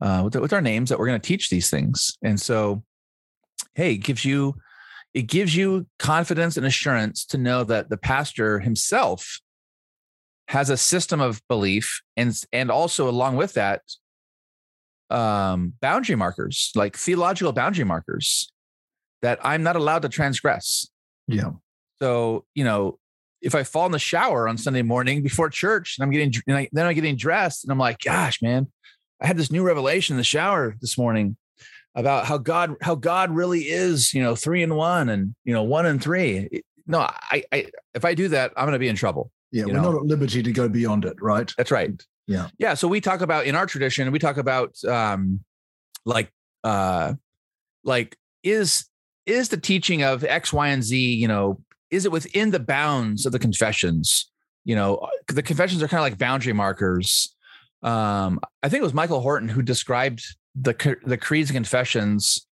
uh, 0.02 0.22
with, 0.26 0.36
with 0.36 0.54
our 0.54 0.62
names 0.62 0.90
that 0.90 1.00
we're 1.00 1.08
going 1.08 1.20
to 1.20 1.28
teach 1.28 1.50
these 1.50 1.70
things. 1.70 2.18
And 2.22 2.40
so 2.40 2.84
hey 3.76 3.94
it 3.94 3.98
gives 3.98 4.26
you 4.26 4.56
it 5.14 5.24
gives 5.24 5.56
you 5.56 5.86
confidence 6.00 6.58
and 6.58 6.66
assurance 6.66 7.26
to 7.26 7.38
know 7.38 7.64
that 7.64 7.90
the 7.90 7.98
pastor 7.98 8.60
himself 8.60 9.40
has 10.48 10.70
a 10.70 10.78
system 10.78 11.22
of 11.22 11.42
belief 11.48 12.02
and 12.18 12.36
and 12.52 12.70
also 12.70 13.10
along 13.10 13.36
with 13.36 13.54
that 13.54 13.82
um 15.10 15.74
boundary 15.82 16.16
markers 16.16 16.72
like 16.76 16.98
theological 16.98 17.52
boundary 17.52 17.86
markers 17.86 18.52
that 19.22 19.40
i'm 19.44 19.64
not 19.64 19.76
allowed 19.76 20.02
to 20.02 20.10
transgress. 20.10 20.90
Yeah. 21.28 21.52
so 22.02 22.46
you 22.56 22.64
know 22.64 23.00
if 23.42 23.56
i 23.56 23.64
fall 23.64 23.86
in 23.86 23.92
the 23.92 24.00
shower 24.00 24.48
on 24.48 24.58
sunday 24.58 24.82
morning 24.82 25.24
before 25.24 25.50
church 25.50 25.96
and 25.98 26.04
i'm 26.04 26.12
getting 26.12 26.34
and 26.48 26.58
I, 26.58 26.70
then 26.72 26.86
i'm 26.86 26.96
getting 26.96 27.16
dressed 27.16 27.64
and 27.64 27.72
i'm 27.72 27.78
like 27.80 28.00
gosh 28.00 28.42
man 28.42 28.72
i 29.22 29.28
had 29.28 29.38
this 29.38 29.52
new 29.52 29.64
revelation 29.64 30.16
in 30.16 30.18
the 30.18 30.24
shower 30.24 30.76
this 30.82 30.98
morning 30.98 31.38
about 31.96 32.26
how 32.26 32.38
god 32.38 32.76
how 32.82 32.96
god 32.96 33.32
really 33.32 33.62
is 33.62 34.14
you 34.14 34.22
know 34.22 34.36
three 34.36 34.64
and 34.64 34.76
one 34.76 35.10
and 35.10 35.36
you 35.46 35.54
know 35.54 35.64
one 35.64 35.86
and 35.86 36.02
three. 36.04 36.64
No 36.86 37.00
i 37.00 37.44
i 37.52 37.68
if 37.94 38.04
i 38.04 38.14
do 38.14 38.28
that 38.30 38.52
i'm 38.58 38.66
going 38.66 38.74
to 38.74 38.80
be 38.80 38.90
in 38.90 38.96
trouble 38.96 39.32
Yeah. 39.54 39.66
We're 39.66 39.74
know? 39.74 39.92
not 39.92 39.96
at 39.96 40.06
liberty 40.06 40.42
to 40.44 40.52
go 40.52 40.68
beyond 40.68 41.06
it, 41.06 41.16
right? 41.22 41.50
That's 41.58 41.72
right. 41.72 41.92
Yeah. 42.28 42.50
Yeah. 42.58 42.74
So 42.74 42.88
we 42.88 43.00
talk 43.00 43.22
about 43.22 43.46
in 43.46 43.56
our 43.56 43.68
tradition, 43.68 44.12
we 44.12 44.20
talk 44.20 44.38
about 44.38 44.84
um 44.84 45.42
like 46.06 46.32
uh 46.64 47.14
like 47.84 48.18
is 48.42 48.86
is 49.26 49.50
the 49.50 49.58
teaching 49.58 50.04
of 50.04 50.24
X, 50.24 50.52
Y, 50.52 50.68
and 50.68 50.84
Z, 50.84 50.98
you 50.98 51.28
know, 51.28 51.62
is 51.92 52.06
it 52.06 52.12
within 52.12 52.50
the 52.52 52.60
bounds 52.60 53.26
of 53.26 53.32
the 53.32 53.40
confessions? 53.40 54.32
You 54.66 54.76
know, 54.76 55.08
the 55.28 55.44
confessions 55.44 55.84
are 55.84 55.88
kind 55.88 56.00
of 56.00 56.06
like 56.06 56.18
boundary 56.18 56.54
markers. 56.54 57.36
Um, 57.84 58.40
I 58.64 58.70
think 58.70 58.82
it 58.82 58.84
was 58.84 58.94
Michael 58.94 59.22
Horton 59.22 59.50
who 59.50 59.62
described 59.62 60.24
the 60.56 60.98
the 61.06 61.18
creeds 61.18 61.50
and 61.50 61.56
confessions 61.56 62.48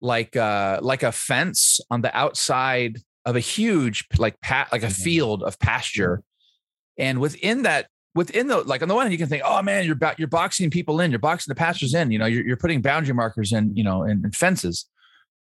like 0.00 0.36
uh 0.36 0.80
like 0.82 1.02
a 1.02 1.12
fence 1.12 1.80
on 1.90 2.02
the 2.02 2.14
outside 2.16 2.98
of 3.24 3.36
a 3.36 3.40
huge 3.40 4.06
like 4.18 4.40
pat 4.40 4.70
like 4.72 4.82
a 4.82 4.86
mm-hmm. 4.86 5.02
field 5.02 5.42
of 5.42 5.58
pasture 5.58 6.16
mm-hmm. 6.18 7.02
and 7.02 7.20
within 7.20 7.62
that 7.62 7.88
within 8.14 8.46
the 8.48 8.58
like 8.58 8.82
on 8.82 8.88
the 8.88 8.94
one 8.94 9.04
hand 9.04 9.12
you 9.12 9.18
can 9.18 9.28
think 9.28 9.42
oh 9.44 9.62
man 9.62 9.84
you're 9.84 9.94
ba- 9.94 10.14
you're 10.18 10.28
boxing 10.28 10.70
people 10.70 11.00
in 11.00 11.10
you're 11.10 11.18
boxing 11.18 11.50
the 11.50 11.54
pastors 11.54 11.94
in 11.94 12.10
you 12.10 12.18
know 12.18 12.26
you're, 12.26 12.46
you're 12.46 12.56
putting 12.56 12.82
boundary 12.82 13.14
markers 13.14 13.52
in 13.52 13.74
you 13.76 13.82
know 13.82 14.02
and, 14.02 14.24
and 14.24 14.34
fences 14.36 14.86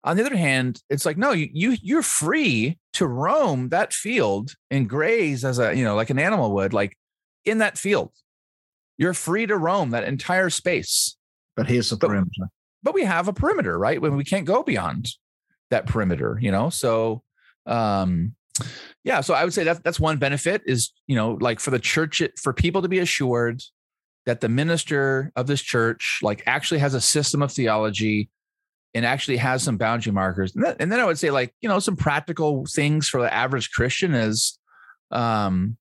on 0.03 0.15
the 0.15 0.25
other 0.25 0.37
hand 0.37 0.81
it's 0.89 1.05
like 1.05 1.17
no 1.17 1.31
you, 1.31 1.49
you 1.51 1.77
you're 1.81 2.03
free 2.03 2.77
to 2.93 3.07
roam 3.07 3.69
that 3.69 3.93
field 3.93 4.51
and 4.69 4.89
graze 4.89 5.43
as 5.43 5.59
a 5.59 5.75
you 5.75 5.83
know 5.83 5.95
like 5.95 6.09
an 6.09 6.19
animal 6.19 6.53
would 6.53 6.73
like 6.73 6.97
in 7.45 7.57
that 7.59 7.77
field 7.77 8.11
you're 8.97 9.13
free 9.13 9.45
to 9.47 9.57
roam 9.57 9.91
that 9.91 10.03
entire 10.03 10.49
space 10.49 11.17
But 11.55 11.67
here's 11.67 11.89
the 11.89 11.97
But- 11.97 12.07
perimeter. 12.07 12.49
but 12.83 12.93
we 12.93 13.03
have 13.05 13.27
a 13.27 13.33
perimeter, 13.33 13.77
right? 13.79 13.99
When 13.99 14.15
we 14.15 14.23
can't 14.23 14.45
go 14.45 14.61
beyond 14.61 15.09
that 15.71 15.87
perimeter, 15.87 16.37
you 16.41 16.51
know. 16.51 16.69
So, 16.69 17.23
um, 17.69 18.35
yeah. 19.03 19.21
So 19.21 19.33
I 19.33 19.43
would 19.43 19.53
say 19.53 19.63
that 19.63 19.83
that's 19.83 19.99
one 19.99 20.17
benefit 20.17 20.61
is 20.65 20.91
you 21.07 21.15
know 21.15 21.37
like 21.39 21.59
for 21.59 21.71
the 21.71 21.79
church 21.79 22.21
for 22.41 22.53
people 22.53 22.81
to 22.81 22.89
be 22.89 22.99
assured 22.99 23.61
that 24.25 24.41
the 24.41 24.49
minister 24.49 25.31
of 25.35 25.47
this 25.47 25.61
church 25.61 26.19
like 26.21 26.43
actually 26.45 26.79
has 26.79 26.93
a 26.93 27.01
system 27.01 27.41
of 27.41 27.51
theology 27.51 28.29
and 28.93 29.05
actually 29.05 29.37
has 29.37 29.63
some 29.63 29.77
boundary 29.77 30.11
markers. 30.11 30.55
And 30.55 30.65
then, 30.65 30.75
and 30.79 30.91
then 30.91 30.99
I 30.99 31.05
would 31.05 31.19
say 31.19 31.31
like 31.31 31.53
you 31.61 31.69
know 31.69 31.79
some 31.79 31.95
practical 31.95 32.65
things 32.65 33.07
for 33.07 33.21
the 33.21 33.33
average 33.33 33.71
Christian 33.71 34.13
is, 34.13 34.57
um, 35.11 35.77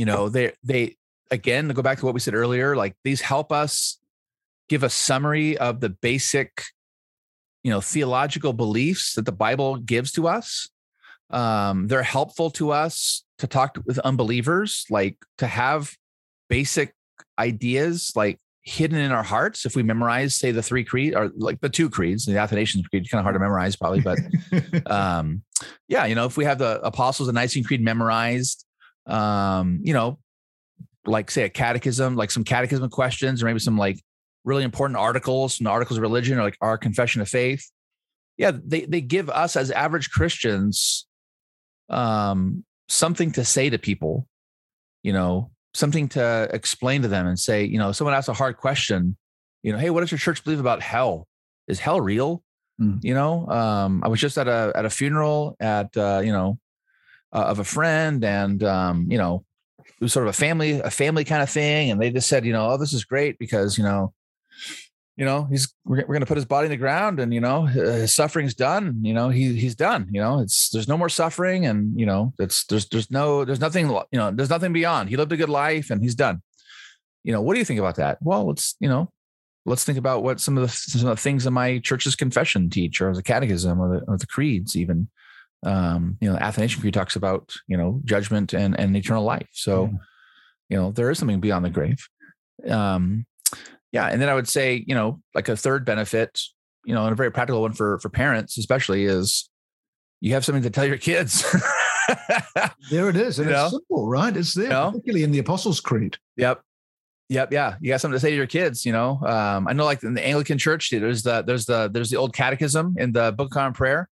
you 0.00 0.06
know 0.06 0.30
they 0.30 0.52
they 0.64 0.96
again 1.30 1.68
to 1.68 1.74
go 1.74 1.82
back 1.82 1.98
to 1.98 2.06
what 2.06 2.14
we 2.14 2.20
said 2.20 2.34
earlier 2.34 2.74
like 2.74 2.96
these 3.04 3.20
help 3.20 3.52
us 3.52 3.98
give 4.70 4.82
a 4.82 4.88
summary 4.88 5.58
of 5.58 5.80
the 5.80 5.90
basic 5.90 6.64
you 7.62 7.70
know 7.70 7.82
theological 7.82 8.54
beliefs 8.54 9.12
that 9.14 9.26
the 9.26 9.32
bible 9.32 9.76
gives 9.76 10.10
to 10.12 10.26
us 10.26 10.70
um, 11.30 11.86
they're 11.86 12.02
helpful 12.02 12.50
to 12.52 12.70
us 12.70 13.24
to 13.38 13.46
talk 13.46 13.78
with 13.86 13.98
unbelievers 14.00 14.84
like 14.90 15.16
to 15.38 15.46
have 15.46 15.92
basic 16.48 16.94
ideas 17.38 18.12
like 18.14 18.38
hidden 18.62 18.98
in 18.98 19.12
our 19.12 19.22
hearts. 19.22 19.64
If 19.64 19.74
we 19.76 19.82
memorize 19.82 20.34
say 20.34 20.50
the 20.50 20.62
three 20.62 20.84
creeds 20.84 21.16
or 21.16 21.30
like 21.36 21.60
the 21.60 21.68
two 21.68 21.88
creeds 21.88 22.26
the 22.26 22.38
athanasian 22.38 22.82
creed 22.84 23.08
kind 23.10 23.20
of 23.20 23.24
hard 23.24 23.34
to 23.34 23.40
memorize 23.40 23.76
probably 23.76 24.00
but 24.00 24.18
um 24.90 25.42
yeah 25.88 26.04
you 26.06 26.14
know 26.14 26.26
if 26.26 26.36
we 26.36 26.44
have 26.44 26.58
the 26.58 26.80
apostles 26.82 27.28
and 27.28 27.34
nicene 27.34 27.64
creed 27.64 27.82
memorized 27.82 28.64
um 29.06 29.80
you 29.82 29.92
know 29.92 30.18
like 31.06 31.30
say 31.30 31.42
a 31.44 31.48
catechism 31.48 32.16
like 32.16 32.30
some 32.30 32.44
catechism 32.44 32.88
questions 32.90 33.42
or 33.42 33.46
maybe 33.46 33.58
some 33.58 33.78
like 33.78 33.98
really 34.44 34.64
important 34.64 34.98
articles 34.98 35.56
from 35.56 35.64
the 35.64 35.70
articles 35.70 35.98
of 35.98 36.02
religion 36.02 36.38
or 36.38 36.42
like 36.42 36.56
our 36.60 36.76
confession 36.76 37.20
of 37.20 37.28
faith 37.28 37.70
yeah 38.36 38.52
they 38.64 38.84
they 38.84 39.00
give 39.00 39.28
us 39.30 39.56
as 39.56 39.70
average 39.70 40.10
christians 40.10 41.06
um 41.90 42.64
something 42.88 43.30
to 43.32 43.44
say 43.44 43.70
to 43.70 43.78
people 43.78 44.26
you 45.02 45.12
know 45.12 45.50
something 45.74 46.08
to 46.08 46.48
explain 46.52 47.02
to 47.02 47.08
them 47.08 47.26
and 47.26 47.38
say 47.38 47.64
you 47.64 47.78
know 47.78 47.92
someone 47.92 48.14
asks 48.14 48.28
a 48.28 48.32
hard 48.32 48.56
question 48.56 49.16
you 49.62 49.72
know 49.72 49.78
hey 49.78 49.90
what 49.90 50.00
does 50.00 50.10
your 50.10 50.18
church 50.18 50.42
believe 50.42 50.60
about 50.60 50.82
hell? 50.82 51.26
Is 51.68 51.78
hell 51.78 52.00
real? 52.00 52.42
Mm. 52.80 52.98
you 53.04 53.12
know 53.12 53.46
um 53.48 54.00
i 54.02 54.08
was 54.08 54.18
just 54.18 54.38
at 54.38 54.48
a 54.48 54.72
at 54.74 54.86
a 54.86 54.90
funeral 54.90 55.54
at 55.60 55.94
uh 55.98 56.22
you 56.24 56.32
know 56.32 56.58
uh, 57.30 57.44
of 57.44 57.58
a 57.58 57.64
friend 57.64 58.24
and 58.24 58.64
um 58.64 59.06
you 59.10 59.18
know 59.18 59.44
it 60.00 60.04
was 60.04 60.12
sort 60.14 60.26
of 60.26 60.30
a 60.30 60.36
family 60.36 60.80
a 60.80 60.90
family 60.90 61.24
kind 61.24 61.42
of 61.42 61.50
thing. 61.50 61.90
And 61.90 62.00
they 62.00 62.10
just 62.10 62.28
said 62.28 62.46
you 62.46 62.52
know 62.52 62.70
oh 62.70 62.76
this 62.78 62.92
is 62.92 63.04
great 63.04 63.38
because 63.38 63.76
you 63.76 63.84
know 63.84 64.14
you 65.16 65.24
know 65.24 65.44
he's 65.44 65.74
we're, 65.84 65.98
we're 65.98 66.14
going 66.14 66.20
to 66.20 66.26
put 66.26 66.36
his 66.36 66.44
body 66.44 66.66
in 66.66 66.70
the 66.70 66.76
ground 66.76 67.20
and 67.20 67.32
you 67.34 67.40
know 67.40 67.64
his 67.64 68.14
suffering's 68.14 68.54
done 68.54 68.98
you 69.02 69.12
know 69.12 69.28
he 69.28 69.54
he's 69.54 69.74
done 69.74 70.08
you 70.10 70.20
know 70.20 70.40
it's 70.40 70.70
there's 70.70 70.88
no 70.88 70.96
more 70.96 71.08
suffering 71.08 71.66
and 71.66 71.98
you 71.98 72.06
know 72.06 72.32
it's 72.38 72.64
there's 72.66 72.88
there's 72.88 73.10
no 73.10 73.44
there's 73.44 73.60
nothing 73.60 73.88
you 73.88 74.18
know 74.18 74.30
there's 74.30 74.50
nothing 74.50 74.72
beyond 74.72 75.08
he 75.08 75.16
lived 75.16 75.32
a 75.32 75.36
good 75.36 75.48
life 75.48 75.90
and 75.90 76.02
he's 76.02 76.14
done 76.14 76.40
you 77.24 77.32
know 77.32 77.42
what 77.42 77.54
do 77.54 77.58
you 77.58 77.64
think 77.64 77.80
about 77.80 77.96
that 77.96 78.18
well 78.22 78.46
let's 78.46 78.76
you 78.80 78.88
know 78.88 79.10
let's 79.66 79.84
think 79.84 79.98
about 79.98 80.22
what 80.22 80.40
some 80.40 80.56
of 80.56 80.62
the 80.62 80.68
some 80.68 81.08
of 81.08 81.16
the 81.16 81.22
things 81.22 81.46
in 81.46 81.52
my 81.52 81.78
church's 81.78 82.16
confession 82.16 82.70
teach 82.70 83.00
or 83.00 83.14
the 83.14 83.22
catechism 83.22 83.80
or 83.80 83.98
the, 83.98 84.04
or 84.06 84.16
the 84.16 84.26
creeds 84.26 84.76
even 84.76 85.08
um 85.66 86.16
you 86.20 86.30
know 86.30 86.38
athanasian 86.38 86.80
creed 86.80 86.94
talks 86.94 87.16
about 87.16 87.52
you 87.68 87.76
know 87.76 88.00
judgment 88.04 88.54
and 88.54 88.78
and 88.80 88.96
eternal 88.96 89.24
life 89.24 89.48
so 89.52 89.90
you 90.70 90.76
know, 90.76 90.92
there 90.92 91.10
is 91.10 91.18
something 91.18 91.40
beyond 91.40 91.64
the 91.64 91.70
grave. 91.70 92.08
Um, 92.66 93.26
yeah. 93.92 94.06
And 94.06 94.20
then 94.20 94.28
I 94.28 94.34
would 94.34 94.48
say, 94.48 94.84
you 94.86 94.94
know, 94.94 95.20
like 95.34 95.48
a 95.48 95.56
third 95.56 95.84
benefit, 95.84 96.40
you 96.84 96.94
know, 96.94 97.04
and 97.04 97.12
a 97.12 97.16
very 97.16 97.30
practical 97.30 97.62
one 97.62 97.72
for, 97.72 97.98
for 97.98 98.08
parents, 98.08 98.56
especially 98.58 99.04
is 99.04 99.48
you 100.20 100.32
have 100.34 100.44
something 100.44 100.62
to 100.62 100.70
tell 100.70 100.84
your 100.84 100.98
kids. 100.98 101.44
there 102.90 103.08
it 103.08 103.16
is. 103.16 103.38
And 103.38 103.48
You 103.48 103.54
it's 103.54 103.62
know? 103.62 103.68
simple, 103.78 104.08
right? 104.08 104.36
It's 104.36 104.54
there, 104.54 104.64
You 104.64 104.70
know? 104.70 104.90
particularly 104.90 105.24
in 105.24 105.32
the 105.32 105.38
Apostles' 105.38 105.80
Creed. 105.80 106.16
Yep. 106.36 106.60
Yep. 107.28 107.52
Yeah. 107.52 107.76
You 107.80 107.90
got 107.90 108.00
something 108.00 108.16
to 108.16 108.20
say 108.20 108.30
to 108.30 108.36
your 108.36 108.46
kids, 108.46 108.84
you 108.84 108.92
know? 108.92 109.20
Um, 109.24 109.68
I 109.68 109.72
know 109.72 109.84
like 109.84 110.02
in 110.02 110.14
the 110.14 110.26
Anglican 110.26 110.58
church, 110.58 110.90
there's 110.90 111.22
the, 111.22 111.42
there's 111.42 111.66
the, 111.66 111.88
there's 111.92 112.10
the 112.10 112.16
old 112.16 112.34
catechism 112.34 112.96
in 112.98 113.12
the 113.12 113.32
book 113.32 113.46
of 113.46 113.52
common 113.52 113.72
prayer. 113.72 114.08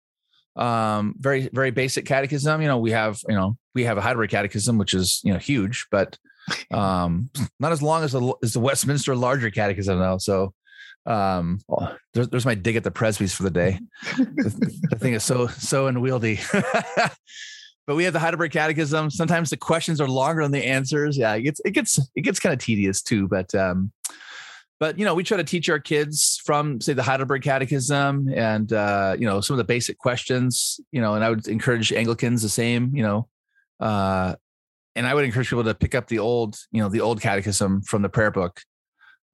Um, 0.54 1.14
very, 1.18 1.48
very 1.52 1.70
basic 1.70 2.06
catechism. 2.06 2.62
You 2.62 2.68
know, 2.68 2.78
we 2.78 2.90
have, 2.92 3.20
you 3.28 3.34
know, 3.34 3.56
we 3.74 3.84
have 3.84 3.98
a 3.98 4.00
Heidelberg 4.00 4.30
catechism, 4.30 4.78
which 4.78 4.94
is, 4.94 5.20
you 5.22 5.32
know, 5.32 5.38
huge, 5.38 5.86
but, 5.90 6.18
um, 6.70 7.30
not 7.60 7.72
as 7.72 7.82
long 7.82 8.04
as 8.04 8.12
the, 8.12 8.34
as 8.42 8.52
the 8.52 8.60
Westminster 8.60 9.14
larger 9.16 9.50
catechism 9.50 9.98
though. 9.98 10.18
So, 10.18 10.52
um, 11.06 11.60
there's, 12.14 12.28
there's 12.28 12.46
my 12.46 12.54
dig 12.54 12.76
at 12.76 12.84
the 12.84 12.90
Presbys 12.90 13.34
for 13.34 13.44
the 13.44 13.50
day. 13.50 13.78
the, 14.16 14.78
the 14.90 14.98
thing 14.98 15.14
is 15.14 15.22
so, 15.22 15.46
so 15.46 15.86
unwieldy. 15.86 16.40
but 17.86 17.94
we 17.94 18.04
have 18.04 18.12
the 18.12 18.18
Heidelberg 18.18 18.50
Catechism. 18.50 19.10
Sometimes 19.10 19.50
the 19.50 19.56
questions 19.56 20.00
are 20.00 20.08
longer 20.08 20.42
than 20.42 20.52
the 20.52 20.66
answers. 20.66 21.16
Yeah, 21.16 21.34
it 21.34 21.42
gets 21.42 21.60
it 21.64 21.70
gets 21.70 21.98
it 22.16 22.22
gets 22.22 22.40
kind 22.40 22.52
of 22.52 22.58
tedious 22.58 23.02
too. 23.02 23.28
But 23.28 23.54
um, 23.54 23.92
but 24.80 24.98
you 24.98 25.04
know, 25.04 25.14
we 25.14 25.22
try 25.22 25.36
to 25.36 25.44
teach 25.44 25.68
our 25.68 25.78
kids 25.78 26.40
from 26.44 26.80
say 26.80 26.92
the 26.92 27.02
Heidelberg 27.02 27.42
Catechism 27.42 28.28
and 28.34 28.72
uh, 28.72 29.16
you 29.18 29.26
know 29.26 29.40
some 29.40 29.54
of 29.54 29.58
the 29.58 29.64
basic 29.64 29.98
questions. 29.98 30.80
You 30.90 31.00
know, 31.00 31.14
and 31.14 31.24
I 31.24 31.30
would 31.30 31.46
encourage 31.46 31.92
Anglicans 31.92 32.42
the 32.42 32.48
same. 32.48 32.94
You 32.94 33.02
know, 33.04 33.28
uh, 33.78 34.34
and 34.96 35.06
I 35.06 35.14
would 35.14 35.24
encourage 35.24 35.48
people 35.48 35.64
to 35.64 35.74
pick 35.74 35.94
up 35.94 36.08
the 36.08 36.18
old 36.18 36.56
you 36.72 36.82
know 36.82 36.88
the 36.88 37.00
old 37.00 37.20
Catechism 37.20 37.82
from 37.82 38.02
the 38.02 38.08
prayer 38.08 38.30
book. 38.30 38.60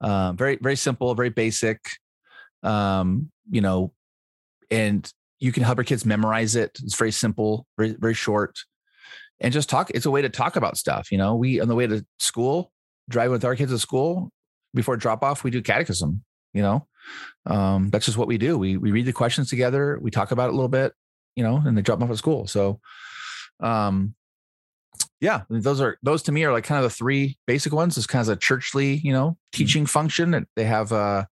Uh, 0.01 0.33
very 0.33 0.59
very 0.61 0.77
simple, 0.77 1.15
very 1.15 1.31
basic. 1.31 1.79
Um, 2.63 3.31
you 3.51 3.61
know, 3.61 3.93
and 4.71 5.11
you 5.39 5.53
can 5.53 5.63
help 5.63 5.79
your 5.79 5.85
kids 5.85 6.05
memorize 6.05 6.57
it. 6.57 6.79
It's 6.83 6.97
very 6.97 7.13
simple, 7.13 7.67
very 7.79 7.97
very 7.99 8.15
short, 8.15 8.59
and 9.41 9.53
just 9.53 9.71
talk. 9.71 9.91
It's 9.91 10.07
a 10.07 10.11
way 10.11 10.23
to 10.23 10.29
talk 10.29 10.57
about 10.57 10.77
stuff. 10.77 11.11
You 11.11 11.19
know, 11.19 11.37
we 11.37 11.61
on 11.61 11.69
the 11.69 11.75
way 11.75 11.87
to 11.87 12.05
school, 12.19 12.73
driving 13.09 13.33
with 13.33 13.45
our 13.45 13.57
kids 13.57 13.73
to 13.73 13.79
school 13.79 14.31
before 14.75 14.97
drop 14.97 15.23
off, 15.23 15.45
we 15.45 15.51
do 15.51 15.63
catechism. 15.63 16.25
You 16.53 16.63
know, 16.63 16.87
um, 17.47 17.89
that's 17.89 18.05
just 18.05 18.19
what 18.19 18.29
we 18.29 18.39
do. 18.39 18.59
We 18.59 18.77
we 18.77 18.91
read 18.91 19.07
the 19.07 19.13
questions 19.13 19.49
together. 19.49 19.99
We 20.03 20.11
talk 20.11 20.33
about 20.33 20.49
it 20.49 20.53
a 20.53 20.57
little 20.57 20.69
bit. 20.69 20.93
You 21.35 21.45
know, 21.45 21.63
and 21.65 21.77
they 21.77 21.83
drop 21.83 22.03
off 22.03 22.11
at 22.11 22.19
school. 22.19 22.47
So, 22.47 22.81
um, 23.61 24.15
yeah, 25.23 25.43
those 25.49 25.81
are 25.81 25.97
those 26.03 26.23
to 26.25 26.33
me 26.33 26.45
are 26.45 26.53
like 26.53 26.65
kind 26.65 26.85
of 26.85 26.91
the 26.91 26.95
three 26.95 27.39
basic 27.47 27.73
ones. 27.73 27.97
It's 27.97 28.09
kind 28.09 28.21
of 28.21 28.29
a 28.29 28.37
churchly, 28.37 28.97
you 28.97 29.13
know, 29.13 29.39
teaching 29.53 29.87
function. 29.87 30.35
And 30.35 30.47
They 30.57 30.65
have 30.65 30.93
uh 30.93 31.25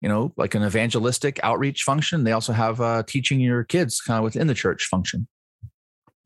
you 0.00 0.08
know, 0.08 0.32
like 0.36 0.54
an 0.54 0.62
evangelistic 0.62 1.40
outreach 1.42 1.82
function. 1.82 2.24
They 2.24 2.32
also 2.32 2.52
have 2.52 2.80
uh, 2.80 3.02
teaching 3.06 3.38
your 3.40 3.64
kids 3.64 4.00
kind 4.00 4.18
of 4.18 4.24
within 4.24 4.46
the 4.46 4.54
church 4.54 4.84
function. 4.86 5.28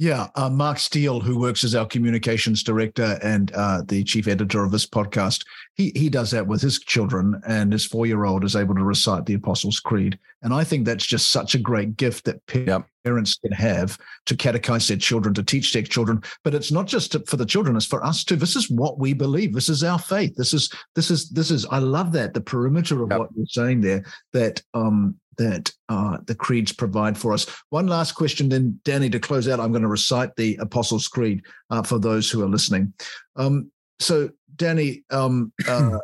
Yeah, 0.04 0.28
uh, 0.34 0.50
Mark 0.50 0.78
Steele, 0.78 1.18
who 1.18 1.38
works 1.38 1.64
as 1.64 1.74
our 1.74 1.86
communications 1.86 2.62
director 2.62 3.18
and 3.22 3.50
uh, 3.54 3.80
the 3.88 4.04
chief 4.04 4.28
editor 4.28 4.62
of 4.62 4.70
this 4.70 4.84
podcast, 4.84 5.46
he 5.76 5.92
he 5.96 6.10
does 6.10 6.30
that 6.32 6.46
with 6.46 6.60
his 6.60 6.78
children, 6.78 7.40
and 7.48 7.72
his 7.72 7.86
four 7.86 8.04
year 8.04 8.26
old 8.26 8.44
is 8.44 8.54
able 8.54 8.74
to 8.74 8.84
recite 8.84 9.24
the 9.24 9.32
Apostles' 9.32 9.80
Creed. 9.80 10.18
And 10.42 10.52
I 10.52 10.62
think 10.62 10.84
that's 10.84 11.06
just 11.06 11.28
such 11.32 11.54
a 11.54 11.58
great 11.58 11.96
gift 11.96 12.26
that 12.26 12.44
pa- 12.46 12.58
Yep. 12.66 12.86
parents 13.02 13.38
can 13.38 13.52
have 13.52 13.96
to 14.26 14.36
catechize 14.36 14.88
their 14.88 14.98
children, 14.98 15.32
to 15.34 15.42
teach 15.42 15.72
their 15.72 15.82
children. 15.82 16.22
But 16.42 16.54
it's 16.54 16.70
not 16.70 16.86
just 16.86 17.16
for 17.26 17.38
the 17.38 17.46
children; 17.46 17.74
it's 17.74 17.86
for 17.86 18.04
us 18.04 18.24
too. 18.24 18.36
This 18.36 18.56
is 18.56 18.68
what 18.70 18.98
we 18.98 19.14
believe. 19.14 19.54
This 19.54 19.70
is 19.70 19.82
our 19.82 19.98
faith. 19.98 20.36
This 20.36 20.52
is 20.52 20.70
this 20.94 21.10
is 21.10 21.30
this 21.30 21.50
is. 21.50 21.64
I 21.70 21.78
love 21.78 22.12
that 22.12 22.34
the 22.34 22.42
perimeter 22.42 23.02
of 23.02 23.08
Yep. 23.10 23.18
what 23.20 23.30
you're 23.34 23.46
saying 23.46 23.80
there. 23.80 24.04
That 24.34 24.60
um 24.74 25.16
that 25.38 25.72
uh, 25.88 26.18
the 26.26 26.34
creeds 26.34 26.72
provide 26.72 27.16
for 27.16 27.32
us. 27.32 27.46
One 27.70 27.86
last 27.86 28.12
question, 28.12 28.48
then 28.48 28.80
Danny, 28.84 29.10
to 29.10 29.20
close 29.20 29.48
out, 29.48 29.60
I'm 29.60 29.72
going 29.72 29.82
to 29.82 29.88
recite 29.88 30.34
the 30.36 30.56
Apostles' 30.60 31.08
Creed 31.08 31.42
uh, 31.70 31.82
for 31.82 31.98
those 31.98 32.30
who 32.30 32.42
are 32.42 32.48
listening. 32.48 32.92
Um, 33.36 33.70
so, 33.98 34.30
Danny, 34.56 35.04
um, 35.10 35.52
uh, 35.68 35.98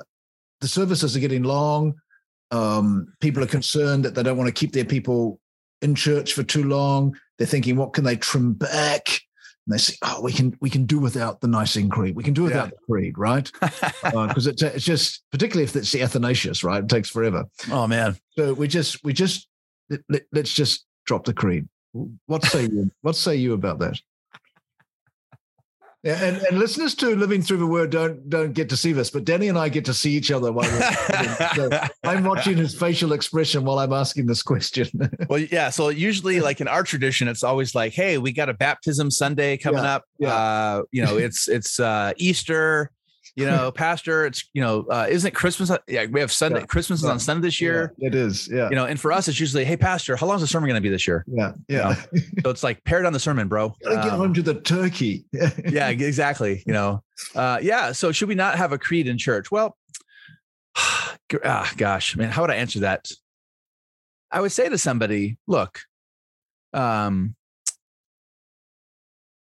the 0.60 0.68
services 0.68 1.16
are 1.16 1.20
getting 1.20 1.42
long. 1.42 1.94
Um, 2.50 3.12
people 3.20 3.42
are 3.42 3.48
concerned 3.48 4.04
that 4.04 4.14
they 4.14 4.22
don't 4.22 4.36
want 4.36 4.48
to 4.48 4.52
keep 4.52 4.72
their 4.72 4.84
people 4.84 5.40
in 5.82 5.94
church 5.94 6.34
for 6.34 6.42
too 6.42 6.64
long. 6.64 7.16
They're 7.38 7.46
thinking, 7.46 7.76
what 7.76 7.92
can 7.92 8.04
they 8.04 8.16
trim 8.16 8.52
back? 8.54 9.08
And 9.66 9.74
they 9.74 9.78
say, 9.78 9.94
oh, 10.02 10.20
we 10.22 10.32
can 10.32 10.56
we 10.60 10.70
can 10.70 10.86
do 10.86 10.98
without 10.98 11.40
the 11.40 11.46
Nicene 11.48 11.88
Creed. 11.90 12.16
We 12.16 12.24
can 12.24 12.34
do 12.34 12.44
without 12.44 12.66
Yeah. 12.68 12.70
the 12.70 12.92
creed, 12.92 13.18
right? 13.18 13.50
Uh, 14.02 14.26
because 14.26 14.46
it's, 14.46 14.62
it's 14.62 14.84
just, 14.84 15.22
particularly 15.30 15.64
if 15.64 15.76
it's 15.76 15.92
the 15.92 16.02
Athanasius, 16.02 16.64
right? 16.64 16.82
It 16.82 16.88
takes 16.88 17.08
forever. 17.10 17.44
oh 17.70 17.86
man, 17.86 18.16
So 18.36 18.54
we 18.54 18.66
just 18.66 19.04
we 19.04 19.12
just 19.12 19.46
let, 19.90 20.00
let- 20.08 20.26
let's 20.32 20.52
just 20.52 20.86
drop 21.06 21.24
the 21.24 21.34
creed. 21.34 21.68
What 22.26 22.44
say 22.44 22.62
you? 22.62 22.90
What 23.02 23.14
say 23.16 23.36
you 23.36 23.52
about 23.52 23.78
that? 23.80 24.00
Yeah, 26.02 26.24
and, 26.24 26.38
and 26.38 26.58
listeners 26.58 26.94
to 26.96 27.14
Living 27.14 27.42
Through 27.42 27.58
the 27.58 27.66
Word 27.66 27.90
don't 27.90 28.26
don't 28.30 28.54
get 28.54 28.70
to 28.70 28.76
see 28.76 28.92
this, 28.92 29.10
but 29.10 29.24
Danny 29.24 29.48
and 29.48 29.58
I 29.58 29.68
get 29.68 29.84
to 29.84 29.92
see 29.92 30.12
each 30.12 30.30
other 30.30 30.50
while 30.50 30.66
we're 30.70 31.48
so 31.54 31.68
I'm 32.04 32.24
watching 32.24 32.56
his 32.56 32.74
facial 32.74 33.12
expression 33.12 33.64
while 33.64 33.78
I'm 33.78 33.92
asking 33.92 34.24
this 34.26 34.42
question. 34.42 34.88
well, 35.28 35.38
yeah. 35.40 35.68
So 35.68 35.90
usually, 35.90 36.40
like 36.40 36.62
in 36.62 36.68
our 36.68 36.84
tradition, 36.84 37.28
it's 37.28 37.42
always 37.42 37.74
like, 37.74 37.92
"Hey, 37.92 38.16
we 38.16 38.32
got 38.32 38.48
a 38.48 38.54
baptism 38.54 39.10
Sunday 39.10 39.58
coming 39.58 39.82
Yeah, 39.84 39.94
up. 39.96 40.04
yeah. 40.18 40.34
Uh, 40.34 40.82
you 40.90 41.04
know, 41.04 41.18
it's 41.18 41.48
it's 41.48 41.78
uh, 41.78 42.12
Easter. 42.16 42.90
You 43.36 43.46
know, 43.46 43.70
Pastor, 43.70 44.26
it's 44.26 44.48
you 44.52 44.60
know, 44.60 44.84
uh, 44.90 45.06
isn't 45.08 45.34
Christmas? 45.34 45.70
Yeah, 45.86 46.06
we 46.06 46.20
have 46.20 46.32
Sunday. 46.32 46.60
Yeah, 46.60 46.66
Christmas 46.66 47.00
is 47.00 47.04
yeah, 47.06 47.12
on 47.12 47.18
Sunday 47.20 47.46
this 47.46 47.60
year. 47.60 47.94
Yeah, 47.96 48.08
it 48.08 48.14
is. 48.14 48.48
Yeah, 48.50 48.68
You 48.70 48.76
know, 48.76 48.86
and 48.86 48.98
for 49.00 49.12
us, 49.12 49.28
it's 49.28 49.38
usually, 49.38 49.64
"Hey, 49.64 49.76
Pastor, 49.76 50.16
how 50.16 50.26
long 50.26 50.36
is 50.36 50.40
the 50.42 50.48
sermon 50.48 50.68
going 50.68 50.74
to 50.76 50.80
be 50.80 50.88
this 50.90 51.06
year?" 51.06 51.24
yeah, 51.28 51.52
yeah. 51.68 51.94
So 52.42 52.50
it's 52.50 52.62
like 52.62 52.82
pare 52.84 53.02
down 53.02 53.12
the 53.12 53.20
sermon, 53.20 53.46
bro. 53.48 53.74
Gotta 53.84 53.96
get 53.96 54.12
Um, 54.12 54.18
home 54.18 54.34
to 54.34 54.42
the 54.42 54.54
turkey. 54.60 55.24
yeah 55.32 55.88
exactly 55.88 56.62
you 56.66 56.72
know 56.72 57.02
uh 57.34 57.58
yeah 57.62 57.92
so 57.92 58.10
should 58.12 58.28
we 58.28 58.34
not 58.34 58.56
have 58.56 58.72
a 58.72 58.78
creed 58.78 59.06
in 59.06 59.18
church 59.18 59.50
well 59.50 59.76
ah, 60.76 61.72
gosh 61.76 62.16
man 62.16 62.30
how 62.30 62.42
would 62.42 62.50
i 62.50 62.54
answer 62.56 62.80
that 62.80 63.10
i 64.30 64.40
would 64.40 64.52
say 64.52 64.68
to 64.68 64.78
somebody 64.78 65.36
look 65.46 65.80
um 66.72 67.34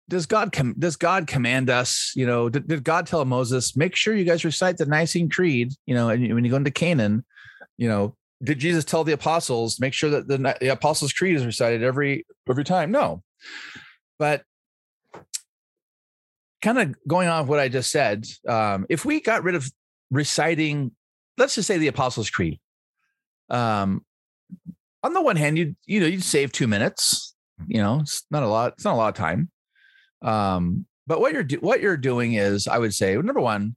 does 0.08 0.26
god 0.26 0.52
com- 0.52 0.74
does 0.78 0.96
god 0.96 1.26
command 1.26 1.70
us 1.70 2.12
you 2.16 2.26
know 2.26 2.48
did, 2.48 2.66
did 2.66 2.84
god 2.84 3.06
tell 3.06 3.24
moses 3.24 3.76
make 3.76 3.94
sure 3.94 4.14
you 4.14 4.24
guys 4.24 4.44
recite 4.44 4.76
the 4.76 4.86
nicene 4.86 5.28
creed 5.28 5.72
you 5.86 5.94
know 5.94 6.08
and 6.08 6.34
when 6.34 6.44
you 6.44 6.50
go 6.50 6.56
into 6.56 6.70
canaan 6.70 7.24
you 7.76 7.88
know 7.88 8.14
did 8.42 8.58
jesus 8.58 8.84
tell 8.84 9.04
the 9.04 9.12
apostles 9.12 9.80
make 9.80 9.92
sure 9.92 10.10
that 10.10 10.28
the, 10.28 10.56
the 10.60 10.68
apostles 10.68 11.12
creed 11.12 11.36
is 11.36 11.44
recited 11.44 11.82
every 11.82 12.26
every 12.48 12.64
time 12.64 12.90
no 12.90 13.22
but 14.18 14.42
kind 16.60 16.78
of 16.78 16.94
going 17.06 17.28
on 17.28 17.46
what 17.46 17.60
I 17.60 17.68
just 17.68 17.90
said, 17.90 18.26
um, 18.46 18.86
if 18.88 19.04
we 19.04 19.20
got 19.20 19.42
rid 19.42 19.54
of 19.54 19.70
reciting, 20.10 20.92
let's 21.36 21.54
just 21.54 21.68
say 21.68 21.78
the 21.78 21.88
Apostles' 21.88 22.30
Creed, 22.30 22.58
um, 23.50 24.04
on 25.02 25.12
the 25.12 25.22
one 25.22 25.36
hand, 25.36 25.56
you 25.56 25.76
you 25.86 26.00
know 26.00 26.06
you'd 26.06 26.22
save 26.22 26.52
two 26.52 26.66
minutes. 26.66 27.34
You 27.66 27.80
know, 27.80 28.00
it's 28.00 28.24
not 28.30 28.42
a 28.42 28.48
lot. 28.48 28.74
It's 28.74 28.84
not 28.84 28.94
a 28.94 28.96
lot 28.96 29.08
of 29.08 29.14
time. 29.14 29.50
Um, 30.22 30.86
but 31.06 31.20
what 31.20 31.32
you're 31.32 31.44
do- 31.44 31.60
what 31.60 31.80
you're 31.80 31.96
doing 31.96 32.34
is, 32.34 32.68
I 32.68 32.78
would 32.78 32.94
say, 32.94 33.16
number 33.16 33.40
one, 33.40 33.76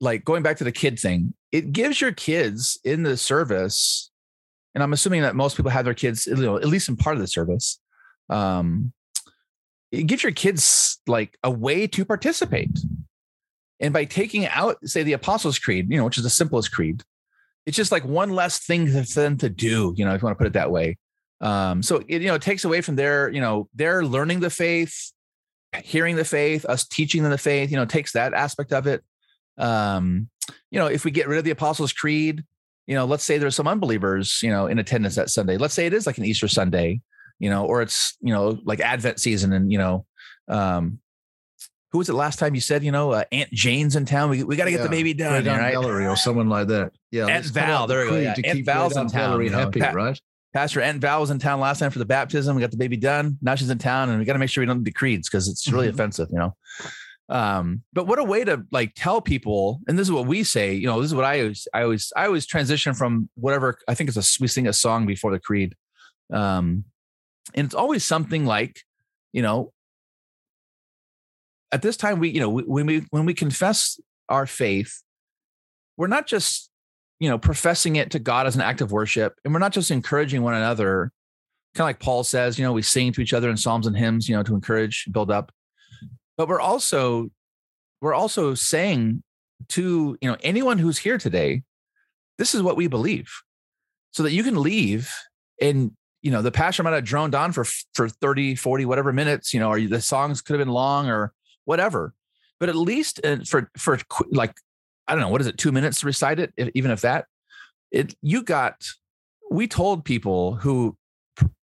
like 0.00 0.24
going 0.24 0.42
back 0.42 0.58
to 0.58 0.64
the 0.64 0.72
kid 0.72 0.98
thing, 0.98 1.34
it 1.50 1.72
gives 1.72 2.00
your 2.00 2.12
kids 2.12 2.78
in 2.84 3.02
the 3.02 3.16
service, 3.16 4.10
and 4.74 4.82
I'm 4.82 4.92
assuming 4.92 5.22
that 5.22 5.34
most 5.34 5.56
people 5.56 5.70
have 5.70 5.84
their 5.84 5.94
kids, 5.94 6.26
you 6.26 6.36
know, 6.36 6.56
at 6.56 6.66
least 6.66 6.88
in 6.88 6.96
part 6.96 7.16
of 7.16 7.20
the 7.20 7.26
service. 7.26 7.80
Um, 8.30 8.92
it 9.90 10.06
gives 10.06 10.22
your 10.22 10.32
kids 10.32 11.00
like 11.06 11.36
a 11.42 11.50
way 11.50 11.86
to 11.86 12.04
participate. 12.04 12.78
And 13.80 13.92
by 13.92 14.04
taking 14.04 14.46
out, 14.46 14.76
say, 14.86 15.02
the 15.02 15.14
Apostles' 15.14 15.58
Creed, 15.58 15.90
you 15.90 15.96
know, 15.96 16.04
which 16.04 16.18
is 16.18 16.24
the 16.24 16.30
simplest 16.30 16.72
creed, 16.72 17.02
it's 17.64 17.76
just 17.76 17.92
like 17.92 18.04
one 18.04 18.30
less 18.30 18.58
thing 18.58 18.88
for 18.88 19.20
them 19.20 19.36
to 19.38 19.48
do, 19.48 19.94
you 19.96 20.04
know, 20.04 20.14
if 20.14 20.20
you 20.20 20.26
want 20.26 20.36
to 20.36 20.38
put 20.38 20.46
it 20.46 20.54
that 20.54 20.70
way. 20.70 20.98
Um, 21.40 21.82
so 21.82 22.02
it, 22.08 22.22
you 22.22 22.28
know, 22.28 22.34
it 22.34 22.42
takes 22.42 22.64
away 22.64 22.80
from 22.80 22.96
their, 22.96 23.28
you 23.30 23.40
know, 23.40 23.68
their 23.74 24.04
learning 24.04 24.40
the 24.40 24.50
faith, 24.50 25.12
hearing 25.82 26.16
the 26.16 26.24
faith, 26.24 26.64
us 26.64 26.86
teaching 26.86 27.22
them 27.22 27.30
the 27.30 27.38
faith, 27.38 27.70
you 27.70 27.76
know, 27.76 27.84
takes 27.84 28.12
that 28.12 28.34
aspect 28.34 28.72
of 28.72 28.86
it. 28.86 29.04
Um, 29.56 30.28
you 30.70 30.78
know, 30.78 30.86
if 30.86 31.04
we 31.04 31.10
get 31.10 31.28
rid 31.28 31.38
of 31.38 31.44
the 31.44 31.50
Apostles' 31.50 31.92
Creed, 31.92 32.44
you 32.86 32.94
know, 32.94 33.04
let's 33.04 33.24
say 33.24 33.38
there's 33.38 33.56
some 33.56 33.68
unbelievers, 33.68 34.40
you 34.42 34.50
know, 34.50 34.66
in 34.66 34.78
attendance 34.78 35.14
that 35.16 35.30
Sunday. 35.30 35.58
Let's 35.58 35.74
say 35.74 35.86
it 35.86 35.92
is 35.92 36.06
like 36.06 36.18
an 36.18 36.24
Easter 36.24 36.48
Sunday, 36.48 37.00
you 37.38 37.50
know, 37.50 37.66
or 37.66 37.82
it's, 37.82 38.16
you 38.20 38.32
know, 38.32 38.58
like 38.64 38.80
Advent 38.80 39.20
season 39.20 39.52
and, 39.52 39.70
you 39.70 39.78
know, 39.78 40.06
um, 40.48 40.98
who 41.90 41.98
was 41.98 42.08
it 42.08 42.14
last 42.14 42.38
time 42.38 42.54
you 42.54 42.60
said, 42.60 42.82
you 42.82 42.92
know, 42.92 43.12
uh, 43.12 43.24
Aunt 43.32 43.50
Jane's 43.50 43.96
in 43.96 44.04
town. 44.04 44.30
We, 44.30 44.42
we 44.42 44.56
got 44.56 44.66
to 44.66 44.70
get 44.70 44.78
Yeah, 44.78 44.82
the 44.84 44.88
baby 44.90 45.14
done, 45.14 45.44
right? 45.44 45.72
Gallery 45.72 46.06
or 46.06 46.16
someone 46.16 46.48
like 46.48 46.68
that. 46.68 46.92
Yeah, 47.10 47.26
Aunt 47.26 47.46
Val, 47.46 47.86
there 47.86 48.04
we 48.04 48.10
go, 48.10 48.18
yeah. 48.18 48.34
Aunt 48.44 48.64
Val's 48.64 48.96
in 48.96 49.08
town, 49.08 49.30
Gallery 49.30 49.44
you 49.46 49.50
know. 49.52 49.58
happy, 49.58 49.80
Pat- 49.80 49.94
right? 49.94 50.20
Pastor 50.54 50.80
Aunt 50.80 51.00
Val 51.00 51.20
was 51.20 51.30
in 51.30 51.38
town 51.38 51.60
last 51.60 51.78
time 51.78 51.90
for 51.90 51.98
the 51.98 52.04
baptism. 52.06 52.56
We 52.56 52.62
got 52.62 52.70
the 52.70 52.76
baby 52.78 52.96
done. 52.96 53.38
Now 53.42 53.54
she's 53.54 53.70
in 53.70 53.78
town, 53.78 54.08
and 54.08 54.18
we 54.18 54.24
got 54.24 54.32
to 54.32 54.38
make 54.38 54.50
sure 54.50 54.62
we 54.62 54.66
don't 54.66 54.82
do 54.82 54.92
creeds 54.92 55.28
because 55.28 55.48
it's 55.48 55.70
really 55.70 55.88
Mhm. 55.88 55.94
offensive, 55.94 56.28
you 56.32 56.38
know. 56.38 56.56
Um, 57.28 57.82
but 57.92 58.06
what 58.06 58.18
a 58.18 58.24
way 58.24 58.42
to 58.44 58.64
like 58.72 58.92
tell 58.96 59.20
people, 59.20 59.80
and 59.86 59.98
this 59.98 60.06
is 60.08 60.12
what 60.12 60.26
we 60.26 60.42
say, 60.44 60.72
you 60.74 60.86
know, 60.86 61.00
this 61.02 61.10
is 61.10 61.14
what 61.14 61.26
I 61.26 61.40
always, 61.40 61.68
I 61.74 61.82
always, 61.82 62.12
I 62.16 62.24
always 62.26 62.46
transition 62.46 62.94
from 62.94 63.28
whatever 63.34 63.76
I 63.86 63.94
think 63.94 64.08
it's 64.08 64.16
a 64.16 64.42
we 64.42 64.48
sing 64.48 64.66
a 64.66 64.72
song 64.72 65.04
before 65.06 65.30
the 65.30 65.38
creed. 65.38 65.74
Um, 66.32 66.84
and 67.54 67.66
it's 67.66 67.74
always 67.74 68.04
something 68.04 68.46
like, 68.46 68.80
you 69.32 69.42
know, 69.42 69.74
at 71.70 71.82
this 71.82 71.98
time 71.98 72.18
we, 72.18 72.30
you 72.30 72.40
know, 72.40 72.48
when 72.48 72.86
we 72.86 73.00
when 73.10 73.26
we 73.26 73.34
confess 73.34 74.00
our 74.30 74.46
faith, 74.46 75.02
we're 75.98 76.06
not 76.06 76.26
just, 76.26 76.70
you 77.20 77.28
know, 77.28 77.38
professing 77.38 77.96
it 77.96 78.10
to 78.12 78.18
God 78.18 78.46
as 78.46 78.54
an 78.54 78.62
act 78.62 78.80
of 78.80 78.92
worship, 78.92 79.34
and 79.44 79.52
we're 79.52 79.60
not 79.60 79.72
just 79.72 79.90
encouraging 79.90 80.42
one 80.42 80.54
another, 80.54 81.12
kind 81.74 81.84
of 81.84 81.88
like 81.88 82.00
Paul 82.00 82.24
says, 82.24 82.58
you 82.58 82.64
know, 82.64 82.72
we 82.72 82.82
sing 82.82 83.12
to 83.12 83.20
each 83.20 83.34
other 83.34 83.50
in 83.50 83.56
psalms 83.56 83.86
and 83.86 83.96
hymns, 83.96 84.28
you 84.28 84.36
know, 84.36 84.42
to 84.42 84.54
encourage, 84.54 85.08
build 85.10 85.30
up. 85.30 85.52
But 86.36 86.48
we're 86.48 86.60
also 86.60 87.30
we're 88.00 88.14
also 88.14 88.54
saying 88.54 89.22
to 89.70 90.16
you 90.20 90.30
know 90.30 90.36
anyone 90.42 90.78
who's 90.78 90.98
here 90.98 91.18
today 91.18 91.62
this 92.38 92.54
is 92.54 92.62
what 92.62 92.76
we 92.76 92.86
believe. 92.86 93.30
So 94.12 94.22
that 94.22 94.32
you 94.32 94.42
can 94.42 94.60
leave 94.60 95.12
and 95.60 95.92
you 96.22 96.30
know 96.30 96.40
the 96.40 96.50
pastor 96.50 96.82
might 96.82 96.94
have 96.94 97.04
droned 97.04 97.34
on 97.34 97.52
for 97.52 97.64
for 97.94 98.08
30 98.08 98.54
40 98.54 98.86
whatever 98.86 99.12
minutes 99.12 99.52
you 99.52 99.60
know 99.60 99.68
or 99.68 99.80
the 99.80 100.00
songs 100.00 100.40
could 100.40 100.54
have 100.54 100.64
been 100.64 100.72
long 100.72 101.08
or 101.08 101.32
whatever. 101.66 102.14
But 102.58 102.68
at 102.68 102.76
least 102.76 103.20
uh, 103.24 103.38
for 103.46 103.70
for 103.76 103.98
like 104.30 104.54
i 105.08 105.12
don't 105.12 105.20
know 105.20 105.28
what 105.28 105.40
is 105.40 105.46
it 105.46 105.58
two 105.58 105.72
minutes 105.72 106.00
to 106.00 106.06
recite 106.06 106.38
it 106.38 106.52
even 106.74 106.90
if 106.90 107.00
that 107.00 107.24
it 107.90 108.14
you 108.22 108.42
got 108.42 108.84
we 109.50 109.66
told 109.66 110.04
people 110.04 110.54
who 110.54 110.96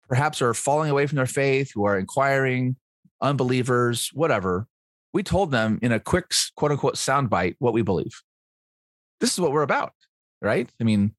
perhaps 0.07 0.41
are 0.41 0.53
falling 0.53 0.89
away 0.89 1.05
from 1.05 1.17
their 1.17 1.25
faith 1.25 1.71
who 1.73 1.85
are 1.85 1.97
inquiring 1.97 2.75
unbelievers, 3.21 4.09
whatever, 4.13 4.67
we 5.13 5.23
told 5.23 5.51
them 5.51 5.79
in 5.81 5.91
a 5.91 5.99
quick 5.99 6.31
quote 6.55 6.71
unquote 6.71 6.95
soundbite 6.95 7.55
what 7.59 7.73
we 7.73 7.81
believe. 7.81 8.21
This 9.19 9.33
is 9.33 9.39
what 9.39 9.51
we're 9.51 9.63
about, 9.63 9.93
right? 10.41 10.69
I 10.79 10.83
mean, 10.83 11.15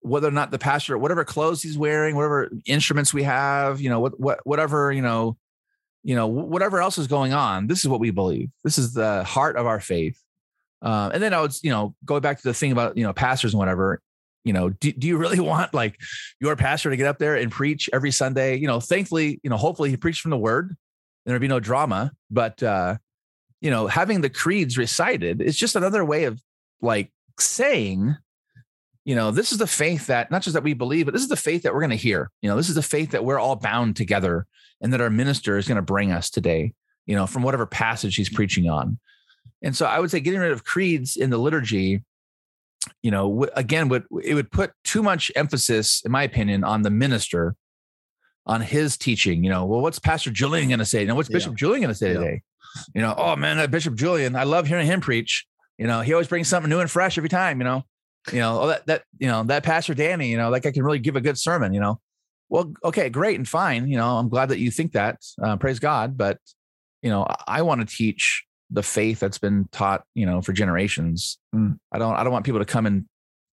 whether 0.00 0.28
or 0.28 0.32
not 0.32 0.50
the 0.50 0.58
pastor, 0.58 0.96
whatever 0.96 1.24
clothes 1.24 1.62
he's 1.62 1.76
wearing, 1.76 2.14
whatever 2.14 2.50
instruments 2.66 3.12
we 3.12 3.24
have, 3.24 3.80
you 3.80 3.90
know, 3.90 4.00
what, 4.00 4.18
what, 4.18 4.40
whatever, 4.44 4.92
you 4.92 5.02
know, 5.02 5.36
you 6.02 6.14
know, 6.14 6.26
whatever 6.26 6.80
else 6.80 6.96
is 6.96 7.06
going 7.06 7.34
on, 7.34 7.66
this 7.66 7.80
is 7.80 7.88
what 7.88 8.00
we 8.00 8.10
believe. 8.10 8.48
This 8.64 8.78
is 8.78 8.94
the 8.94 9.22
heart 9.24 9.56
of 9.56 9.66
our 9.66 9.80
faith. 9.80 10.18
Uh, 10.82 11.10
and 11.12 11.22
then 11.22 11.34
I 11.34 11.40
would, 11.40 11.52
you 11.62 11.70
know, 11.70 11.94
go 12.04 12.20
back 12.20 12.38
to 12.38 12.42
the 12.42 12.54
thing 12.54 12.72
about, 12.72 12.96
you 12.96 13.04
know, 13.04 13.12
pastors 13.12 13.52
and 13.52 13.58
whatever, 13.58 14.00
you 14.44 14.52
know, 14.52 14.70
do, 14.70 14.92
do 14.92 15.06
you 15.06 15.16
really 15.18 15.40
want 15.52 15.74
like 15.74 15.98
your 16.40 16.56
pastor 16.56 16.90
to 16.90 16.96
get 16.96 17.06
up 17.06 17.18
there 17.18 17.36
and 17.36 17.50
preach 17.50 17.90
every 17.92 18.10
Sunday? 18.10 18.56
You 18.56 18.66
know, 18.66 18.80
thankfully, 18.80 19.40
you 19.42 19.50
know, 19.50 19.56
hopefully 19.56 19.90
he 19.90 19.96
preached 19.96 20.22
from 20.22 20.30
the 20.30 20.38
word 20.38 20.68
and 20.68 20.76
there'd 21.30 21.40
be 21.40 21.48
no 21.48 21.60
drama. 21.60 22.12
But 22.30 22.62
uh, 22.62 22.96
you 23.60 23.70
know, 23.70 23.86
having 23.86 24.20
the 24.20 24.30
creeds 24.30 24.78
recited 24.78 25.42
is 25.42 25.56
just 25.56 25.76
another 25.76 26.04
way 26.04 26.24
of 26.24 26.40
like 26.80 27.12
saying, 27.38 28.16
you 29.04 29.14
know, 29.14 29.30
this 29.30 29.52
is 29.52 29.58
the 29.58 29.66
faith 29.66 30.06
that 30.06 30.30
not 30.30 30.42
just 30.42 30.54
that 30.54 30.62
we 30.62 30.74
believe, 30.74 31.06
but 31.06 31.12
this 31.12 31.22
is 31.22 31.28
the 31.28 31.36
faith 31.36 31.62
that 31.62 31.74
we're 31.74 31.80
going 31.80 31.90
to 31.90 31.96
hear. 31.96 32.30
You 32.42 32.48
know, 32.48 32.56
this 32.56 32.68
is 32.68 32.74
the 32.74 32.82
faith 32.82 33.10
that 33.10 33.24
we're 33.24 33.38
all 33.38 33.56
bound 33.56 33.96
together 33.96 34.46
and 34.80 34.92
that 34.92 35.00
our 35.00 35.10
minister 35.10 35.58
is 35.58 35.68
going 35.68 35.76
to 35.76 35.82
bring 35.82 36.10
us 36.10 36.30
today, 36.30 36.72
you 37.06 37.14
know, 37.14 37.26
from 37.26 37.42
whatever 37.42 37.66
passage 37.66 38.16
he's 38.16 38.30
preaching 38.30 38.68
on. 38.68 38.98
And 39.62 39.76
so 39.76 39.86
I 39.86 39.98
would 39.98 40.10
say 40.10 40.20
getting 40.20 40.40
rid 40.40 40.52
of 40.52 40.64
creeds 40.64 41.16
in 41.16 41.30
the 41.30 41.38
liturgy, 41.38 42.02
you 43.02 43.10
know, 43.10 43.46
again, 43.54 43.88
would 43.88 44.04
it 44.22 44.34
would 44.34 44.50
put 44.50 44.72
too 44.84 45.02
much 45.02 45.30
emphasis, 45.36 46.02
in 46.04 46.12
my 46.12 46.22
opinion, 46.22 46.64
on 46.64 46.82
the 46.82 46.90
minister 46.90 47.56
on 48.46 48.60
his 48.60 48.96
teaching. 48.96 49.44
You 49.44 49.50
know, 49.50 49.64
well, 49.64 49.80
what's 49.80 49.98
Pastor 49.98 50.30
Julian 50.30 50.68
going 50.68 50.78
to 50.78 50.84
say? 50.84 51.02
You 51.02 51.06
know, 51.06 51.14
what's 51.14 51.28
Bishop 51.28 51.54
Julian 51.54 51.82
going 51.82 51.92
to 51.92 51.98
say 51.98 52.12
yeah. 52.12 52.18
today? 52.18 52.42
You 52.94 53.02
know, 53.02 53.14
oh 53.16 53.36
man, 53.36 53.70
Bishop 53.70 53.94
Julian, 53.94 54.36
I 54.36 54.44
love 54.44 54.66
hearing 54.66 54.86
him 54.86 55.00
preach. 55.00 55.46
You 55.78 55.86
know, 55.86 56.00
he 56.00 56.12
always 56.12 56.28
brings 56.28 56.48
something 56.48 56.70
new 56.70 56.80
and 56.80 56.90
fresh 56.90 57.18
every 57.18 57.28
time. 57.28 57.58
You 57.58 57.64
know, 57.64 57.84
you 58.32 58.38
know, 58.38 58.60
oh, 58.62 58.66
that 58.68 58.86
that 58.86 59.02
you 59.18 59.26
know 59.26 59.42
that 59.44 59.62
Pastor 59.62 59.94
Danny, 59.94 60.28
you 60.28 60.36
know, 60.36 60.50
like 60.50 60.66
I 60.66 60.72
can 60.72 60.84
really 60.84 60.98
give 60.98 61.16
a 61.16 61.20
good 61.20 61.38
sermon. 61.38 61.74
You 61.74 61.80
know, 61.80 62.00
well, 62.48 62.72
okay, 62.84 63.08
great 63.08 63.36
and 63.36 63.48
fine. 63.48 63.88
You 63.88 63.96
know, 63.96 64.16
I'm 64.16 64.28
glad 64.28 64.50
that 64.50 64.58
you 64.58 64.70
think 64.70 64.92
that. 64.92 65.20
Uh, 65.42 65.56
praise 65.56 65.78
God, 65.78 66.16
but 66.16 66.38
you 67.02 67.10
know, 67.10 67.24
I, 67.24 67.58
I 67.58 67.62
want 67.62 67.80
to 67.80 67.96
teach 67.96 68.44
the 68.70 68.82
faith 68.82 69.20
that's 69.20 69.38
been 69.38 69.68
taught, 69.72 70.04
you 70.14 70.26
know, 70.26 70.40
for 70.40 70.52
generations. 70.52 71.38
Mm. 71.54 71.78
I 71.92 71.98
don't 71.98 72.14
I 72.14 72.24
don't 72.24 72.32
want 72.32 72.44
people 72.44 72.60
to 72.60 72.66
come 72.66 72.86
and 72.86 73.06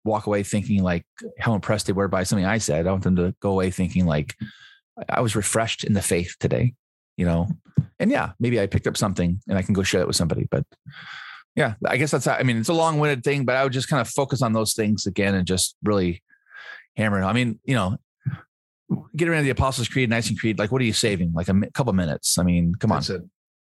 walk 0.04 0.26
away 0.26 0.44
thinking 0.44 0.82
like 0.84 1.06
how 1.40 1.54
impressed 1.54 1.88
they 1.88 1.94
were 1.94 2.08
by 2.08 2.24
something 2.24 2.46
I 2.46 2.58
said. 2.58 2.88
I 2.88 2.92
want 2.92 3.04
them 3.04 3.16
to 3.18 3.36
go 3.42 3.52
away 3.52 3.72
thinking 3.72 4.06
like, 4.06 4.36
I 5.10 5.22
was 5.22 5.36
refreshed 5.36 5.84
in 5.84 5.94
the 5.94 6.02
faith 6.02 6.36
today, 6.40 6.74
you 7.18 7.26
know, 7.26 7.48
and 8.00 8.12
yeah, 8.12 8.32
maybe 8.40 8.60
I 8.60 8.68
picked 8.68 8.88
up 8.88 8.98
something 8.98 9.40
and 9.48 9.58
I 9.58 9.62
can 9.62 9.74
go 9.74 9.84
share 9.84 10.02
it 10.02 10.08
with 10.08 10.16
somebody. 10.16 10.48
But 10.50 10.66
yeah, 11.56 11.76
I 11.86 11.98
guess 11.98 12.12
that's, 12.12 12.28
I 12.28 12.44
mean, 12.44 12.58
it's 12.58 12.70
a 12.70 12.74
long 12.74 13.00
winded 13.00 13.24
thing, 13.24 13.46
but 13.46 13.56
I 13.56 13.64
would 13.64 13.74
just 13.74 13.90
kind 13.90 14.02
of 14.02 14.08
focus 14.08 14.42
on 14.42 14.54
those 14.54 14.74
things 14.74 15.06
again 15.06 15.36
and 15.36 15.46
just 15.46 15.76
really 15.84 16.24
hammer 16.98 17.22
it. 17.22 17.26
I 17.26 17.34
mean, 17.34 17.60
you 17.64 17.76
know, 17.76 17.98
get 19.16 19.28
of 19.28 19.44
the 19.44 19.50
Apostles' 19.50 19.88
Creed, 19.88 20.10
Nicene 20.10 20.38
Creed, 20.38 20.60
like 20.60 20.72
what 20.72 20.82
are 20.82 20.86
you 20.86 20.94
saving? 20.94 21.34
Like 21.34 21.48
a 21.48 21.62
couple 21.74 21.94
minutes. 21.94 22.38
I 22.38 22.44
mean, 22.44 22.76
come 22.76 22.92
on. 22.92 23.04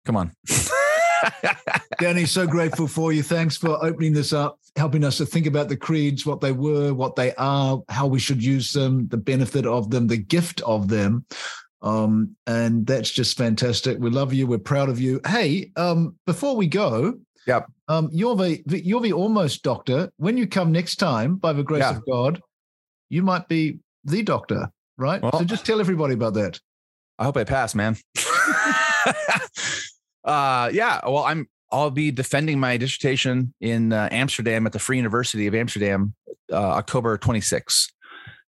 Come 0.05 0.17
on. 0.17 0.31
Danny, 1.99 2.25
so 2.25 2.47
grateful 2.47 2.87
for 2.87 3.11
you. 3.11 3.23
Thanks 3.23 3.57
for 3.57 3.83
opening 3.83 4.13
this 4.13 4.33
up, 4.33 4.59
helping 4.75 5.03
us 5.03 5.17
to 5.17 5.25
think 5.25 5.45
about 5.45 5.69
the 5.69 5.77
creeds, 5.77 6.25
what 6.25 6.41
they 6.41 6.51
were, 6.51 6.93
what 6.93 7.15
they 7.15 7.33
are, 7.35 7.81
how 7.89 8.07
we 8.07 8.19
should 8.19 8.43
use 8.43 8.71
them, 8.71 9.07
the 9.07 9.17
benefit 9.17 9.65
of 9.65 9.89
them, 9.89 10.07
the 10.07 10.17
gift 10.17 10.61
of 10.61 10.87
them. 10.87 11.25
Um, 11.81 12.35
and 12.47 12.85
that's 12.85 13.11
just 13.11 13.37
fantastic. 13.37 13.99
We 13.99 14.09
love 14.09 14.33
you. 14.33 14.47
We're 14.47 14.57
proud 14.57 14.89
of 14.89 14.99
you. 14.99 15.21
Hey, 15.27 15.71
um, 15.75 16.15
before 16.25 16.55
we 16.55 16.67
go, 16.67 17.19
yep. 17.45 17.67
Um, 17.87 18.09
you're 18.11 18.35
the 18.35 18.63
you're 18.65 19.01
the 19.01 19.13
almost 19.13 19.61
doctor. 19.61 20.11
When 20.17 20.37
you 20.37 20.47
come 20.47 20.71
next 20.71 20.95
time, 20.95 21.35
by 21.35 21.53
the 21.53 21.63
grace 21.63 21.81
yeah. 21.81 21.97
of 21.97 22.03
God, 22.09 22.41
you 23.09 23.21
might 23.21 23.47
be 23.47 23.79
the 24.03 24.23
doctor, 24.23 24.71
right? 24.97 25.21
Well, 25.21 25.37
so 25.37 25.43
just 25.43 25.65
tell 25.65 25.79
everybody 25.79 26.15
about 26.15 26.33
that. 26.33 26.59
I 27.19 27.25
hope 27.25 27.37
I 27.37 27.43
pass, 27.43 27.75
man. 27.75 27.95
uh, 30.25 30.69
yeah. 30.73 30.99
Well, 31.03 31.23
I'm. 31.23 31.47
I'll 31.71 31.91
be 31.91 32.11
defending 32.11 32.59
my 32.59 32.77
dissertation 32.77 33.53
in 33.59 33.91
uh, 33.91 34.07
Amsterdam 34.11 34.65
at 34.65 34.71
the 34.71 34.79
Free 34.79 34.97
University 34.97 35.47
of 35.47 35.55
Amsterdam, 35.55 36.13
uh, 36.51 36.55
October 36.55 37.17
26th. 37.17 37.91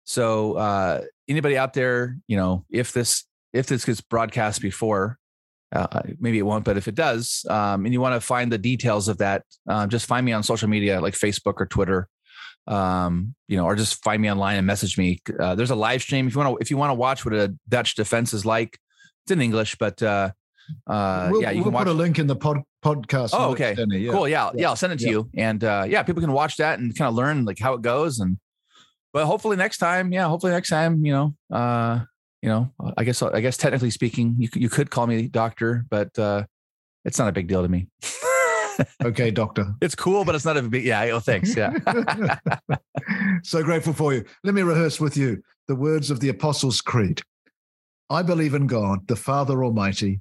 So 0.05 0.55
uh, 0.55 1.03
anybody 1.27 1.57
out 1.57 1.73
there, 1.73 2.17
you 2.29 2.37
know, 2.37 2.65
if 2.71 2.93
this 2.93 3.25
if 3.53 3.67
this 3.67 3.85
gets 3.85 4.01
broadcast 4.01 4.63
before, 4.63 5.19
uh, 5.73 6.03
maybe 6.21 6.39
it 6.39 6.43
won't, 6.43 6.65
but 6.65 6.77
if 6.77 6.87
it 6.87 6.95
does, 6.95 7.45
um, 7.51 7.85
and 7.85 7.93
you 7.93 8.01
want 8.01 8.15
to 8.15 8.21
find 8.21 8.53
the 8.53 8.59
details 8.59 9.09
of 9.09 9.19
that, 9.19 9.43
uh, 9.69 9.87
just 9.87 10.07
find 10.07 10.25
me 10.25 10.33
on 10.33 10.43
social 10.43 10.69
media 10.69 11.01
like 11.01 11.15
Facebook 11.15 11.55
or 11.57 11.67
Twitter, 11.67 12.09
um, 12.69 13.35
you 13.49 13.57
know, 13.57 13.65
or 13.65 13.75
just 13.75 14.03
find 14.05 14.23
me 14.23 14.31
online 14.31 14.59
and 14.59 14.67
message 14.67 14.97
me. 14.97 15.21
Uh, 15.41 15.57
there's 15.57 15.71
a 15.71 15.77
live 15.77 16.03
stream 16.03 16.29
if 16.29 16.35
you 16.35 16.41
want 16.41 16.57
to 16.57 16.63
if 16.63 16.71
you 16.71 16.77
want 16.77 16.91
to 16.91 16.95
watch 16.95 17.25
what 17.25 17.35
a 17.35 17.55
Dutch 17.69 17.97
defense 17.97 18.33
is 18.33 18.47
like. 18.47 18.79
It's 19.25 19.33
in 19.33 19.41
English, 19.41 19.77
but 19.77 20.01
uh, 20.87 21.29
we'll, 21.31 21.43
yeah, 21.43 21.51
you 21.51 21.59
we'll 21.59 21.65
can 21.65 21.73
watch. 21.75 21.85
put 21.85 21.91
a 21.91 21.95
link 21.95 22.19
in 22.19 22.27
the 22.27 22.37
pod, 22.37 22.63
podcast. 22.85 23.31
Oh, 23.33 23.51
okay, 23.51 23.75
yeah. 23.77 24.13
cool. 24.13 24.29
Yeah, 24.29 24.51
yeah, 24.55 24.69
I'll 24.69 24.77
send 24.77 24.93
it 24.93 24.99
to 25.01 25.05
yeah. 25.05 25.11
you, 25.11 25.31
and 25.37 25.63
uh, 25.63 25.85
yeah, 25.89 26.03
people 26.03 26.23
can 26.23 26.33
watch 26.33 26.57
that 26.57 26.79
and 26.79 26.97
kind 26.97 27.09
of 27.09 27.15
learn 27.15 27.45
like 27.45 27.59
how 27.59 27.75
it 27.75 27.83
goes, 27.83 28.19
and 28.19 28.39
but 29.13 29.27
hopefully 29.27 29.57
next 29.57 29.79
time, 29.79 30.13
yeah, 30.13 30.27
hopefully 30.29 30.53
next 30.53 30.69
time, 30.69 31.05
you 31.05 31.13
know, 31.13 31.35
uh, 31.51 32.01
you 32.43 32.49
know, 32.49 32.71
I 32.97 33.05
guess 33.05 33.23
I 33.23 33.41
guess 33.41 33.57
technically 33.57 33.91
speaking, 33.91 34.37
you 34.39 34.49
you 34.55 34.69
could 34.69 34.91
call 34.91 35.07
me 35.07 35.29
doctor, 35.29 35.85
but 35.89 36.17
uh, 36.19 36.45
it's 37.05 37.19
not 37.19 37.29
a 37.29 37.33
big 37.33 37.49
deal 37.49 37.63
to 37.63 37.69
me. 37.69 37.89
okay, 39.05 39.31
doctor. 39.31 39.75
It's 39.81 39.95
cool, 39.95 40.25
but 40.25 40.35
it's 40.35 40.45
not 40.45 40.57
a 40.57 40.63
big. 40.63 40.85
Yeah. 40.85 41.03
Oh, 41.13 41.21
thanks. 41.21 41.57
Yeah. 41.57 41.73
so 43.43 43.63
grateful 43.63 43.93
for 43.93 44.13
you. 44.13 44.25
Let 44.45 44.55
me 44.55 44.63
rehearse 44.63 45.01
with 45.01 45.17
you 45.17 45.43
the 45.69 45.75
words 45.75 46.11
of 46.11 46.21
the 46.21 46.29
Apostles' 46.29 46.81
Creed. 46.81 47.23
I 48.11 48.23
believe 48.23 48.55
in 48.55 48.67
God, 48.67 49.09
the 49.09 49.17
Father 49.17 49.65
Almighty 49.65 50.21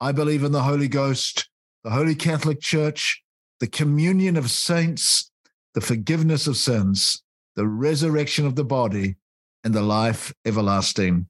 I 0.00 0.12
believe 0.12 0.44
in 0.44 0.52
the 0.52 0.62
Holy 0.62 0.86
Ghost, 0.86 1.48
the 1.82 1.90
Holy 1.90 2.14
Catholic 2.14 2.60
Church, 2.60 3.22
the 3.58 3.66
communion 3.66 4.36
of 4.36 4.50
saints, 4.50 5.32
the 5.74 5.80
forgiveness 5.80 6.46
of 6.46 6.56
sins, 6.56 7.22
the 7.56 7.66
resurrection 7.66 8.46
of 8.46 8.54
the 8.54 8.64
body, 8.64 9.16
and 9.64 9.74
the 9.74 9.82
life 9.82 10.32
everlasting. 10.44 11.26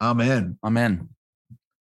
Amen. 0.00 0.58
Amen. 0.62 1.08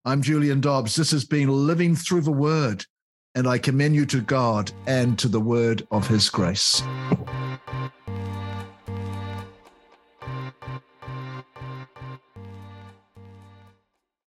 I'm 0.07 0.23
Julian 0.23 0.62
Dobbs. 0.62 0.96
This 0.96 1.11
has 1.11 1.27
been 1.27 1.66
Living 1.66 1.94
Through 1.94 2.23
the 2.23 2.33
Word, 2.33 2.87
and 3.35 3.46
I 3.46 3.59
commend 3.59 3.94
you 3.94 4.07
to 4.07 4.23
God 4.23 4.73
and 4.87 5.18
to 5.18 5.29
the 5.29 5.40
word 5.40 5.87
of 5.90 6.09
His 6.09 6.31
grace. 6.31 6.83